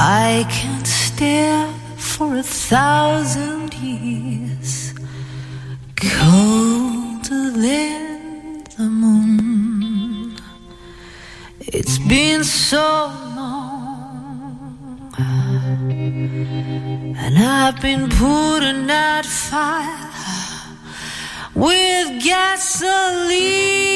[0.00, 1.66] I can't stare
[1.96, 4.94] for a thousand years
[5.96, 10.36] colder than the moon.
[11.58, 15.12] It's been so long,
[17.18, 20.12] and I've been putting out fire
[21.56, 23.88] with gasoline.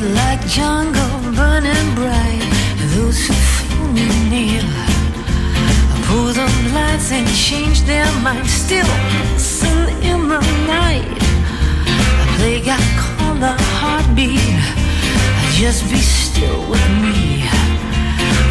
[0.00, 2.42] Like jungle burning bright.
[2.94, 8.50] Those who feel me near, I pull the lights and change their minds.
[8.50, 8.86] Still
[9.32, 11.04] listen in the night.
[12.38, 14.40] They got call a heartbeat.
[14.40, 17.44] I just be still with me.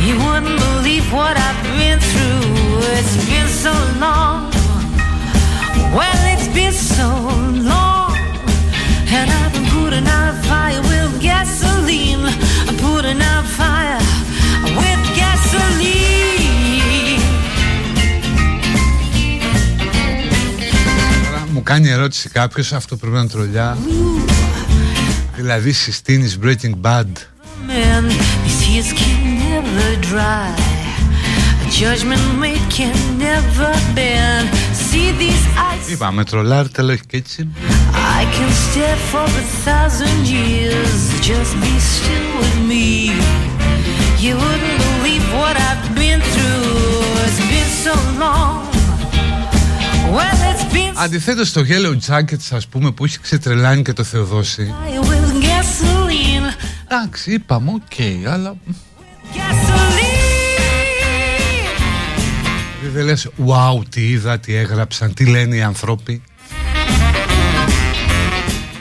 [0.05, 2.51] You wouldn't believe what I've been through.
[2.97, 4.51] It's been so long.
[5.95, 7.09] Well, it's been so
[7.73, 8.15] long.
[9.13, 10.35] And I've been putting out
[21.53, 23.77] Μου κάνει ερώτηση κάποιος αυτό πρέπει να είναι.
[25.35, 27.05] Δηλαδή συστήνεις Breaking Bad.
[35.91, 37.47] Είπαμε τρολάρι τέλος και έτσι.
[38.21, 40.99] I can stare for a thousand years.
[41.29, 42.87] Just be still with me.
[44.25, 47.25] You wouldn't believe what I've been through.
[47.25, 48.57] It's been so long.
[50.15, 54.73] Well, it's been Αντιθέτως στο Yellow Jackets ας πούμε που έχει ξετρελάνει και το Θεοδόση
[54.85, 56.53] fire with gasoline.
[56.87, 58.55] Εντάξει είπαμε οκ αλλά
[59.33, 60.21] Gasoline.
[62.93, 66.21] δεν λες wow τι είδα, τι έγραψαν, τι λένε οι ανθρώποι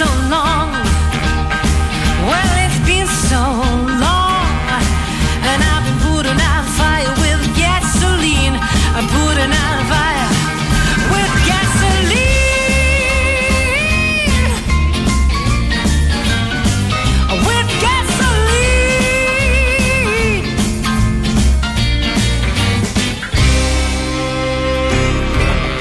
[0.00, 0.68] It's been so long.
[2.30, 3.44] Well, it's been so
[4.04, 4.48] long,
[5.50, 8.56] and I've been putting out fire with gasoline.
[8.96, 10.30] I'm putting out fire
[11.12, 12.20] with gasoline.
[17.46, 19.10] With gasoline.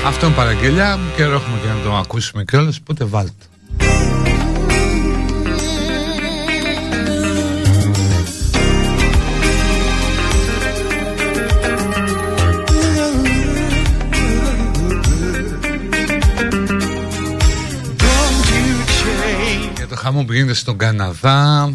[0.06, 3.49] Αυτό είναι παραγγελιά Καιρό έχουμε και να το ακούσουμε κιόλας Οπότε βάλτε
[20.12, 21.74] χαμό που γίνεται στον Καναδά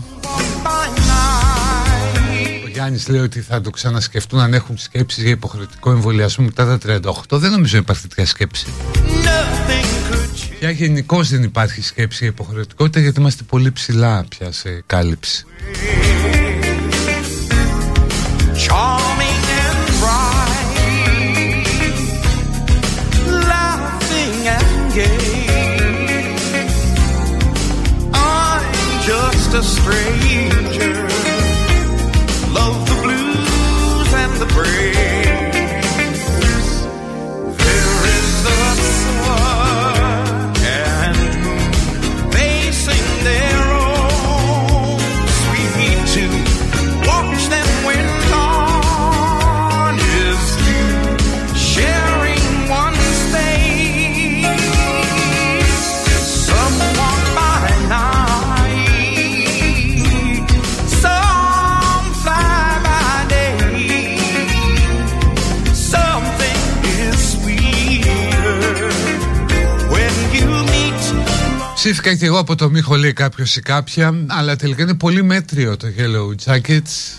[0.63, 2.65] my night.
[2.65, 7.01] Ο Γιάννης λέει ότι θα το ξανασκεφτούν αν έχουν σκέψεις για υποχρεωτικό εμβολιασμό μετά τα
[7.31, 10.57] 38 Δεν νομίζω υπάρχει τέτοια σκέψη Nothing could change.
[10.59, 15.45] Πια γενικώς δεν υπάρχει σκέψη για υποχρεωτικότητα γιατί είμαστε πολύ ψηλά πια σε κάλυψη
[18.69, 19.14] Charming
[29.55, 30.84] just a stranger.
[72.05, 75.77] Ψήθηκα και εγώ από το Μίχο λέει κάποιος ή κάποια Αλλά τελικά είναι πολύ μέτριο
[75.77, 77.19] το Yellow Jackets.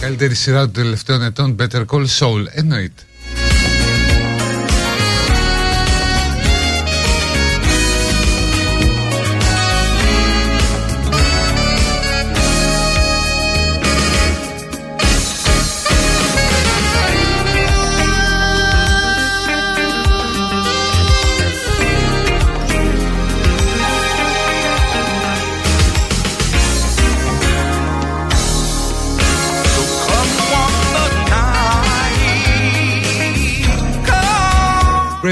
[0.00, 2.44] Καλύτερη σειρά των τελευταίων ετών Better Call Saul.
[2.50, 3.02] Εννοείται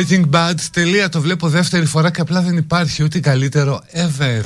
[0.02, 4.42] Breaking Bad, τελεία το βλέπω δεύτερη φορά και απλά δεν υπάρχει ό,τι καλύτερο ever.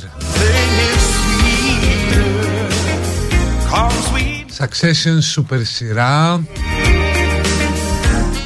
[4.57, 6.43] Succession, super σειρά.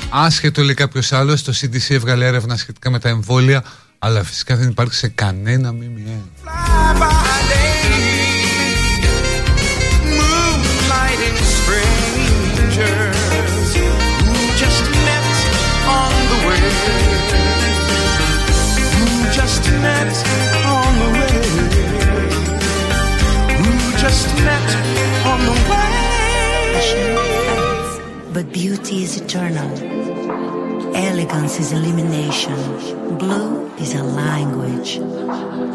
[0.09, 3.63] Άσχετο λέει κάποιος άλλος, το CDC έβγαλε έρευνα σχετικά με τα εμβόλια,
[3.99, 6.21] αλλά φυσικά δεν υπάρχει σε κανένα ΜΜΕ.
[28.33, 29.69] But beauty is eternal.
[31.09, 32.57] Elegance is elimination.
[33.21, 34.91] Blue is a language.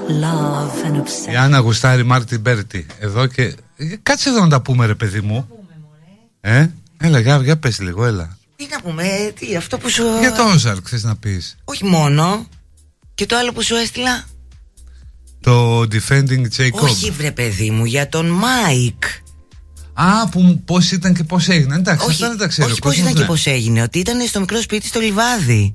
[0.08, 1.34] Love and Η obsession.
[1.36, 3.42] Άννα γουστάρει Μάρτιν Μπέρτι Εδώ και...
[3.76, 5.48] Ε, Κάτσε εδώ να τα πούμε ρε παιδί μου
[6.40, 6.66] Ε,
[7.00, 10.04] έλα για, για πες λίγο, έλα Τι να πούμε, ε, τι, αυτό που σου.
[10.20, 12.46] Για το Ozark θες να πεις Όχι μόνο.
[13.14, 14.24] Και το άλλο που σου έστειλα;
[15.46, 19.04] Το Defending Jacob Όχι, βρε παιδί μου, για τον Μάικ.
[19.94, 22.82] Α, που, πώς ήταν και πώς έγινε Εντάξει, όχι, αυτά δεν τα ξέρω όχι ο
[22.82, 23.26] πώς κόσμος, ήταν και ναι.
[23.26, 23.82] πώς έγινε.
[23.82, 25.72] Ότι ήταν στο μικρό σπίτι στο λιβάδι.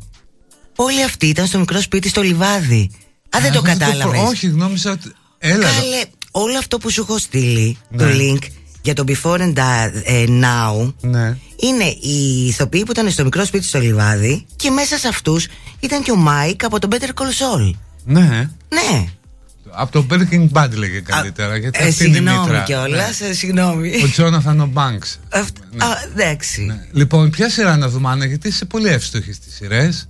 [0.76, 2.90] Όλοι αυτοί ήταν στο μικρό σπίτι στο λιβάδι.
[3.30, 4.20] Α, δεν Α, το εγώ κατάλαβες.
[4.20, 5.12] προ- Όχι, νόμιζα ότι...
[5.38, 5.80] Έλα εδώ.
[5.80, 6.02] Καλέ,
[6.32, 8.04] όλο αυτό που σου έχω στείλει, Ναι.
[8.04, 8.40] το link
[8.82, 9.58] για το before and
[10.04, 14.98] ε, now, Ναι είναι οι ηθοποιοί που ήταν στο μικρό σπίτι στο λιβάδι και μέσα
[14.98, 15.48] σε αυτούς
[15.80, 17.72] ήταν και ο Μάικ από το Better Call Saul.
[18.04, 19.06] Ναι Ναι.
[19.74, 23.28] Από το Breaking Bad λέγε καλύτερα Γιατί Ε, αυτή είναι η συγγνώμη μήτρα κιόλας, Ναι.
[23.28, 23.92] ε, συγγνώμη.
[24.04, 25.84] Ο Τζόναθαν ο Μπάνξ Αυτ- Ναι.
[25.86, 26.62] Α, εντάξει.
[26.62, 26.86] Ναι.
[26.92, 30.08] Λοιπόν, ποια σειρά να δούμε, Άννα, γιατί είσαι πολύ εύστοχη στις σειρές.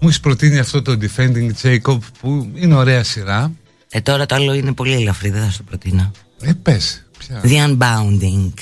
[0.00, 3.52] Μου έχεις προτείνει αυτό το Defending Jacob που είναι ωραία σειρά.
[3.90, 6.10] Ε, τώρα το άλλο είναι πολύ ελαφρύ, δεν θα σου το προτείνω.
[6.40, 7.04] Ε, πες.
[7.18, 8.52] Ποια; The Unbounding.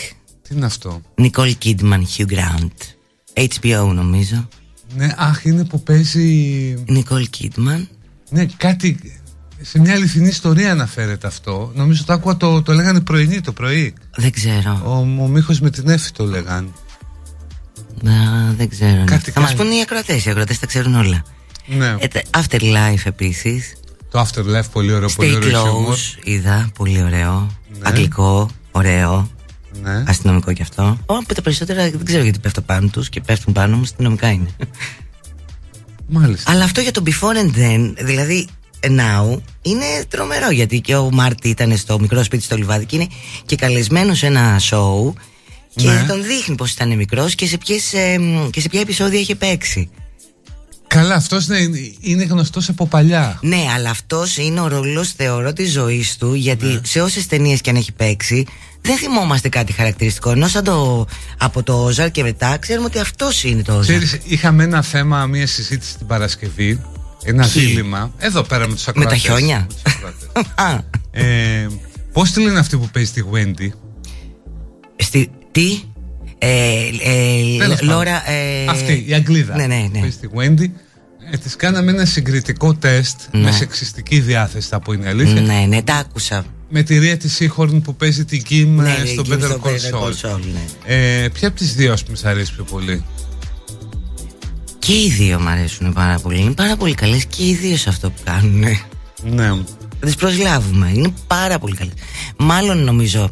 [0.42, 2.94] Τι είναι αυτό; Nicole Kidman, Hugh Grant.
[3.34, 4.48] HBO νομίζω.
[4.96, 6.74] Ναι, αχ, είναι που παίζει.
[6.88, 7.86] Nicole Kidman.
[8.28, 9.20] Ναι, κάτι.
[9.62, 11.72] Σε μια αληθινή ιστορία αναφέρεται αυτό.
[11.74, 13.94] Νομίζω το άκουγα το, το λέγανε πρωινή το πρωί.
[14.16, 14.82] Δεν ξέρω.
[14.84, 16.68] Ο, ο Μίχος με την Έφη το λέγανε.
[18.02, 18.12] Να,
[18.56, 19.04] δεν ξέρω.
[19.04, 19.62] Κάτι θα μας κάνει.
[19.62, 20.24] πούνε οι ακροατές.
[20.24, 21.22] Οι ακροατές τα ξέρουν όλα.
[21.66, 21.96] Ναι.
[21.98, 23.74] Ε, τα- Afterlife επίσης.
[24.10, 25.94] το Afterlife πολύ ωραίο, πολύ Stay ωραίο χιούμορ.
[25.96, 26.70] Close είδα.
[26.74, 27.50] Πολύ ωραίο.
[27.72, 27.78] Ναι.
[27.88, 28.50] Αγγλικό.
[28.70, 29.30] Ωραίο.
[29.82, 30.04] Ναι.
[30.06, 30.98] Αστυνομικό κι αυτό.
[31.06, 33.82] Όπου τα περισσότερα δεν ξέρω γιατί πέφτω πάνω τους και πέφτουν πάνω μου.
[33.82, 34.48] Αστυνομικά είναι.
[36.08, 36.50] Μάλιστα.
[36.50, 38.48] Αλλά αυτό για το before and then, δηλαδή
[38.82, 43.06] now, είναι τρομερό γιατί και ο Μάρτι ήταν στο μικρό σπίτι στο λιβάδι και είναι
[43.46, 45.12] και καλεσμένος σε ένα show
[45.74, 46.04] και Ναι.
[46.08, 49.34] τον δείχνει πως ήταν μικρός και σε, ποιες, ε, μ, και σε ποια επεισόδια είχε
[49.34, 49.90] παίξει.
[50.86, 51.58] Καλά, αυτός είναι,
[52.00, 53.38] είναι γνωστός από παλιά.
[53.42, 56.80] Ναι, αλλά αυτός είναι ο ρόλος θεωρώ της ζωής του γιατί Ναι.
[56.84, 58.46] σε όσες ταινίες και αν έχει παίξει
[58.80, 61.06] δεν θυμόμαστε κάτι χαρακτηριστικό ενώ σαν το,
[61.38, 63.84] από το Όζαρ και μετά ξέρουμε ότι αυτός είναι το Όζαρ.
[64.02, 66.80] Ξέρεις, είχαμε ένα θέμα, μια συζήτηση την Παρασκευή.
[67.24, 68.12] Ένα Ποιοι; δίλημα.
[68.18, 69.22] Εδώ πέρα με τους Με ακροατές.
[69.22, 69.66] τα χιόνια.
[70.54, 70.78] Α,
[71.10, 71.66] ε,
[72.12, 73.68] Πώς τη λένε αυτή που παίζει τη Wendy,
[74.96, 75.80] στη, τι;
[76.38, 76.48] Ε,
[77.02, 77.88] ε, Τέλος πάντων.
[77.96, 78.30] Λόρα.
[78.30, 79.56] Ε, Αυτή, η Αγγλίδα.
[79.56, 80.00] Ναι, ναι, που ναι.
[80.00, 80.70] Παίζει τη Wendy.
[81.32, 83.40] Ε, της κάναμε ένα συγκριτικό τεστ Ναι.
[83.40, 85.40] με σεξιστική διάθεση, θα πω είναι αλήθεια.
[85.40, 86.44] Ναι, ναι, τα άκουσα.
[86.68, 89.40] Με τη Ρία της Σίχορν που παίζει την Kim Ναι, ε, ναι, στο εκεί Better
[89.40, 90.34] στο Call Better Call Saul.
[90.34, 90.94] Saul, ναι.
[90.94, 93.04] Ε, ποια από τις δύο, ας πούμε, σ' αρέσει πιο πολύ;
[94.84, 96.40] Και οι δύο μου αρέσουν πάρα πολύ.
[96.40, 98.60] Είναι πάρα πολύ καλές και οι δύο σε αυτό που κάνουν.
[99.22, 99.48] Ναι.
[100.00, 100.90] Θα τις προσλάβουμε.
[100.94, 101.92] Είναι πάρα πολύ καλές.
[102.36, 103.30] Μάλλον νομίζω.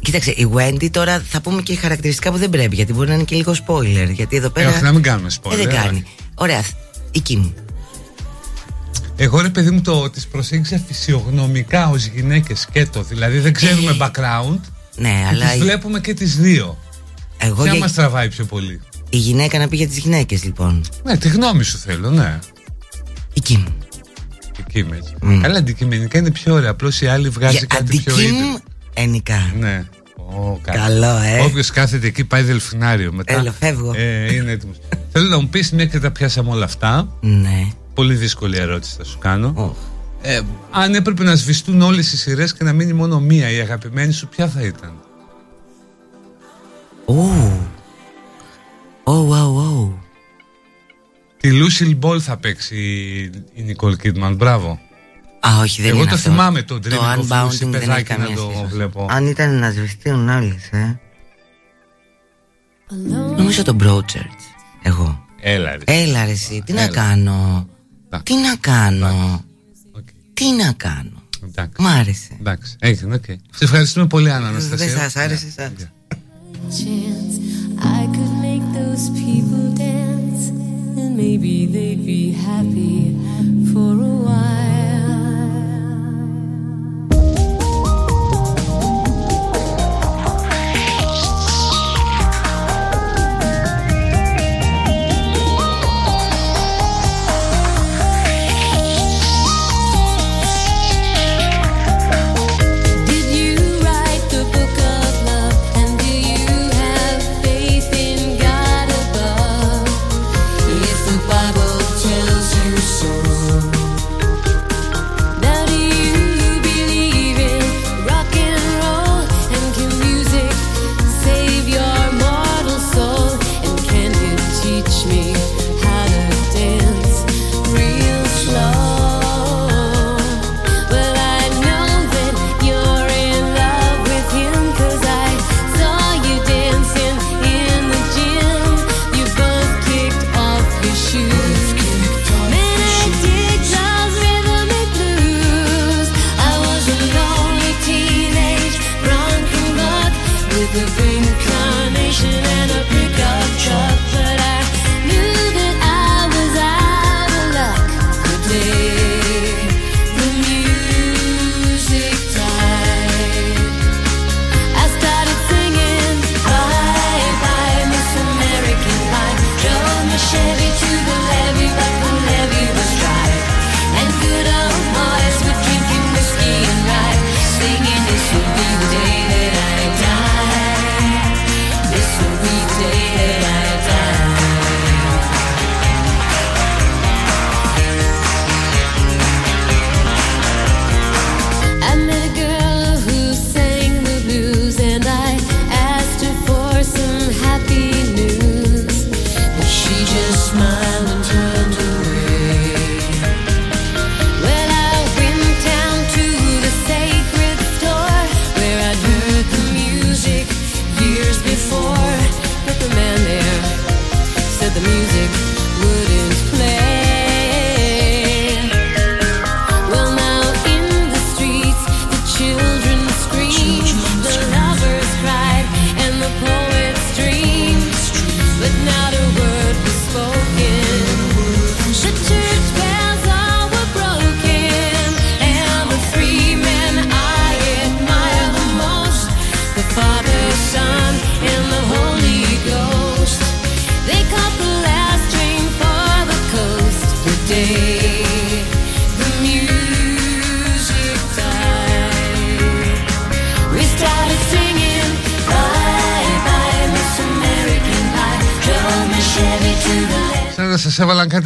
[0.00, 3.24] Κοίταξε, η Wendy τώρα θα πούμε και χαρακτηριστικά που δεν πρέπει γιατί μπορεί να είναι
[3.24, 4.08] και λίγο spoiler.
[4.12, 4.68] Γιατί εδώ Ε, πέρα.
[4.68, 5.56] όχι, να μην κάνουμε Ε, spoiler.
[5.56, 6.04] δεν κάνει.
[6.34, 6.62] Ωραία.
[7.10, 7.52] Η Kim.
[9.16, 14.58] Εγώ ρε παιδί μου το τις προσέγγισα φυσιογνωμικά ως γυναίκες σκέτο Δηλαδή δεν ξέρουμε background
[14.96, 15.26] Ναι, και Ε.
[15.28, 16.78] αλλά τις η- βλέπουμε και τις δύο
[17.38, 17.80] εγώ Ποια για...
[17.80, 18.80] μας τραβάει πιο πολύ
[19.10, 20.84] η γυναίκα να πει για τις γυναίκες λοιπόν.
[21.04, 22.38] Ναι, τη γνώμη σου θέλω, ναι
[23.32, 23.64] Η Kim.
[24.58, 25.14] Εκεί είμαι έτσι.
[25.42, 26.70] Καλά, αντικειμενικά είναι πιο ωραία.
[26.70, 28.58] Απλώς η άλλη βγάζει Για κάτι πιο αντικείμ ίδιο.
[28.94, 29.52] ενικά.
[29.58, 29.84] Ναι.
[30.16, 30.78] Ω, καλά.
[30.78, 31.40] Καλό, ε.
[31.40, 33.34] Όποιος κάθεται εκεί πάει δελφινάριο μετά.
[33.34, 33.92] Έλα, φεύγω.
[33.96, 34.76] Ε, είναι έτοιμος.
[35.12, 37.12] Θέλω να μου πεις μια και τα πιάσαμε όλα αυτά.
[37.20, 37.66] Ναι.
[37.94, 39.52] Πολύ δύσκολη ερώτηση θα σου κάνω.
[39.56, 39.76] Οχ.
[40.22, 44.12] Ε, αν έπρεπε να σβηστούν όλες οι σειρές και να μείνει μόνο μία, η αγαπημένη
[44.12, 44.92] σου, ποια θα ήταν;
[47.06, 47.32] Ου.
[49.10, 49.98] Ω, wow, wow.
[51.40, 52.76] Τη Lucille Ball θα παίξει
[53.54, 54.34] η Νικόλ Κίτμαν.
[54.34, 54.80] Μπράβο.
[55.40, 56.30] Α, όχι, δεν Εγώ είναι το αυτό.
[56.30, 58.66] θυμάμαι το Dreaming of Unbounding Lucy, δεν έχει παιδάκι να καμία το σχέση.
[58.66, 59.06] βλέπω.
[59.10, 61.00] Αν ήταν να σβηστούν όλες, ε.
[63.36, 64.40] Νομίζω το Broadchurch.
[64.82, 65.24] Εγώ.
[65.40, 65.82] Έλα ρε.
[66.02, 66.92] Έλα ρε εσύ, τι να Έλα.
[66.92, 67.68] κάνω;
[68.06, 68.34] Εντάξει.
[68.34, 69.44] Τι να κάνω;
[69.92, 70.04] Οκ.
[70.34, 71.82] Τι να κάνω; Εντάξει.
[71.82, 72.36] Μ' άρεσε.
[72.40, 73.24] Εντάξει, έγινε, οκ.
[73.24, 74.86] Σε ευχαριστούμε πολύ, Άννα Αναστασία.
[74.86, 75.46] Δεν σας άρεσε
[78.90, 83.14] those people dance, and maybe they'd be happy
[83.72, 84.69] for a while.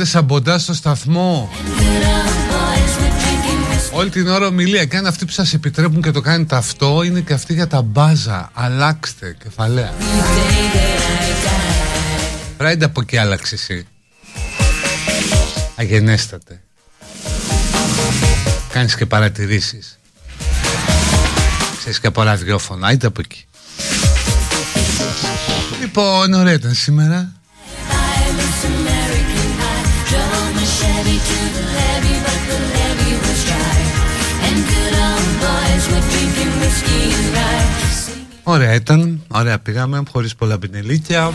[0.04, 1.50] Κάνετε σαμποντά στο σταθμό.
[3.92, 4.84] Όλη την ώρα ομιλία.
[4.84, 7.82] Και αν αυτοί που σας επιτρέπουν και το κάνετε αυτό Είναι και αυτοί για τα
[7.82, 8.50] μπάζα.
[8.52, 9.92] Αλλάξτε κεφαλαία.
[12.56, 13.86] Πράιντε από εκεί άλλαξε εσύ.
[15.76, 16.60] Αγενέστατε.
[18.72, 19.98] Κάνεις και παρατηρήσεις.
[21.78, 22.86] Ξέρεις και από ραδιόφωνα.
[22.86, 23.46] Άιντε από εκεί.
[25.80, 27.33] Λοιπόν ωραία ήταν σήμερα
[38.54, 41.30] Ωραία ήταν, ωραία πήγαμε, χωρίς πολλά πινελίκια.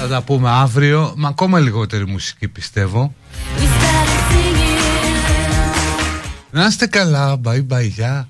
[0.00, 3.14] Θα τα πούμε αύριο, με ακόμα λιγότερη μουσική πιστεύω.
[6.50, 8.28] Να είστε καλά, bye bye, γεια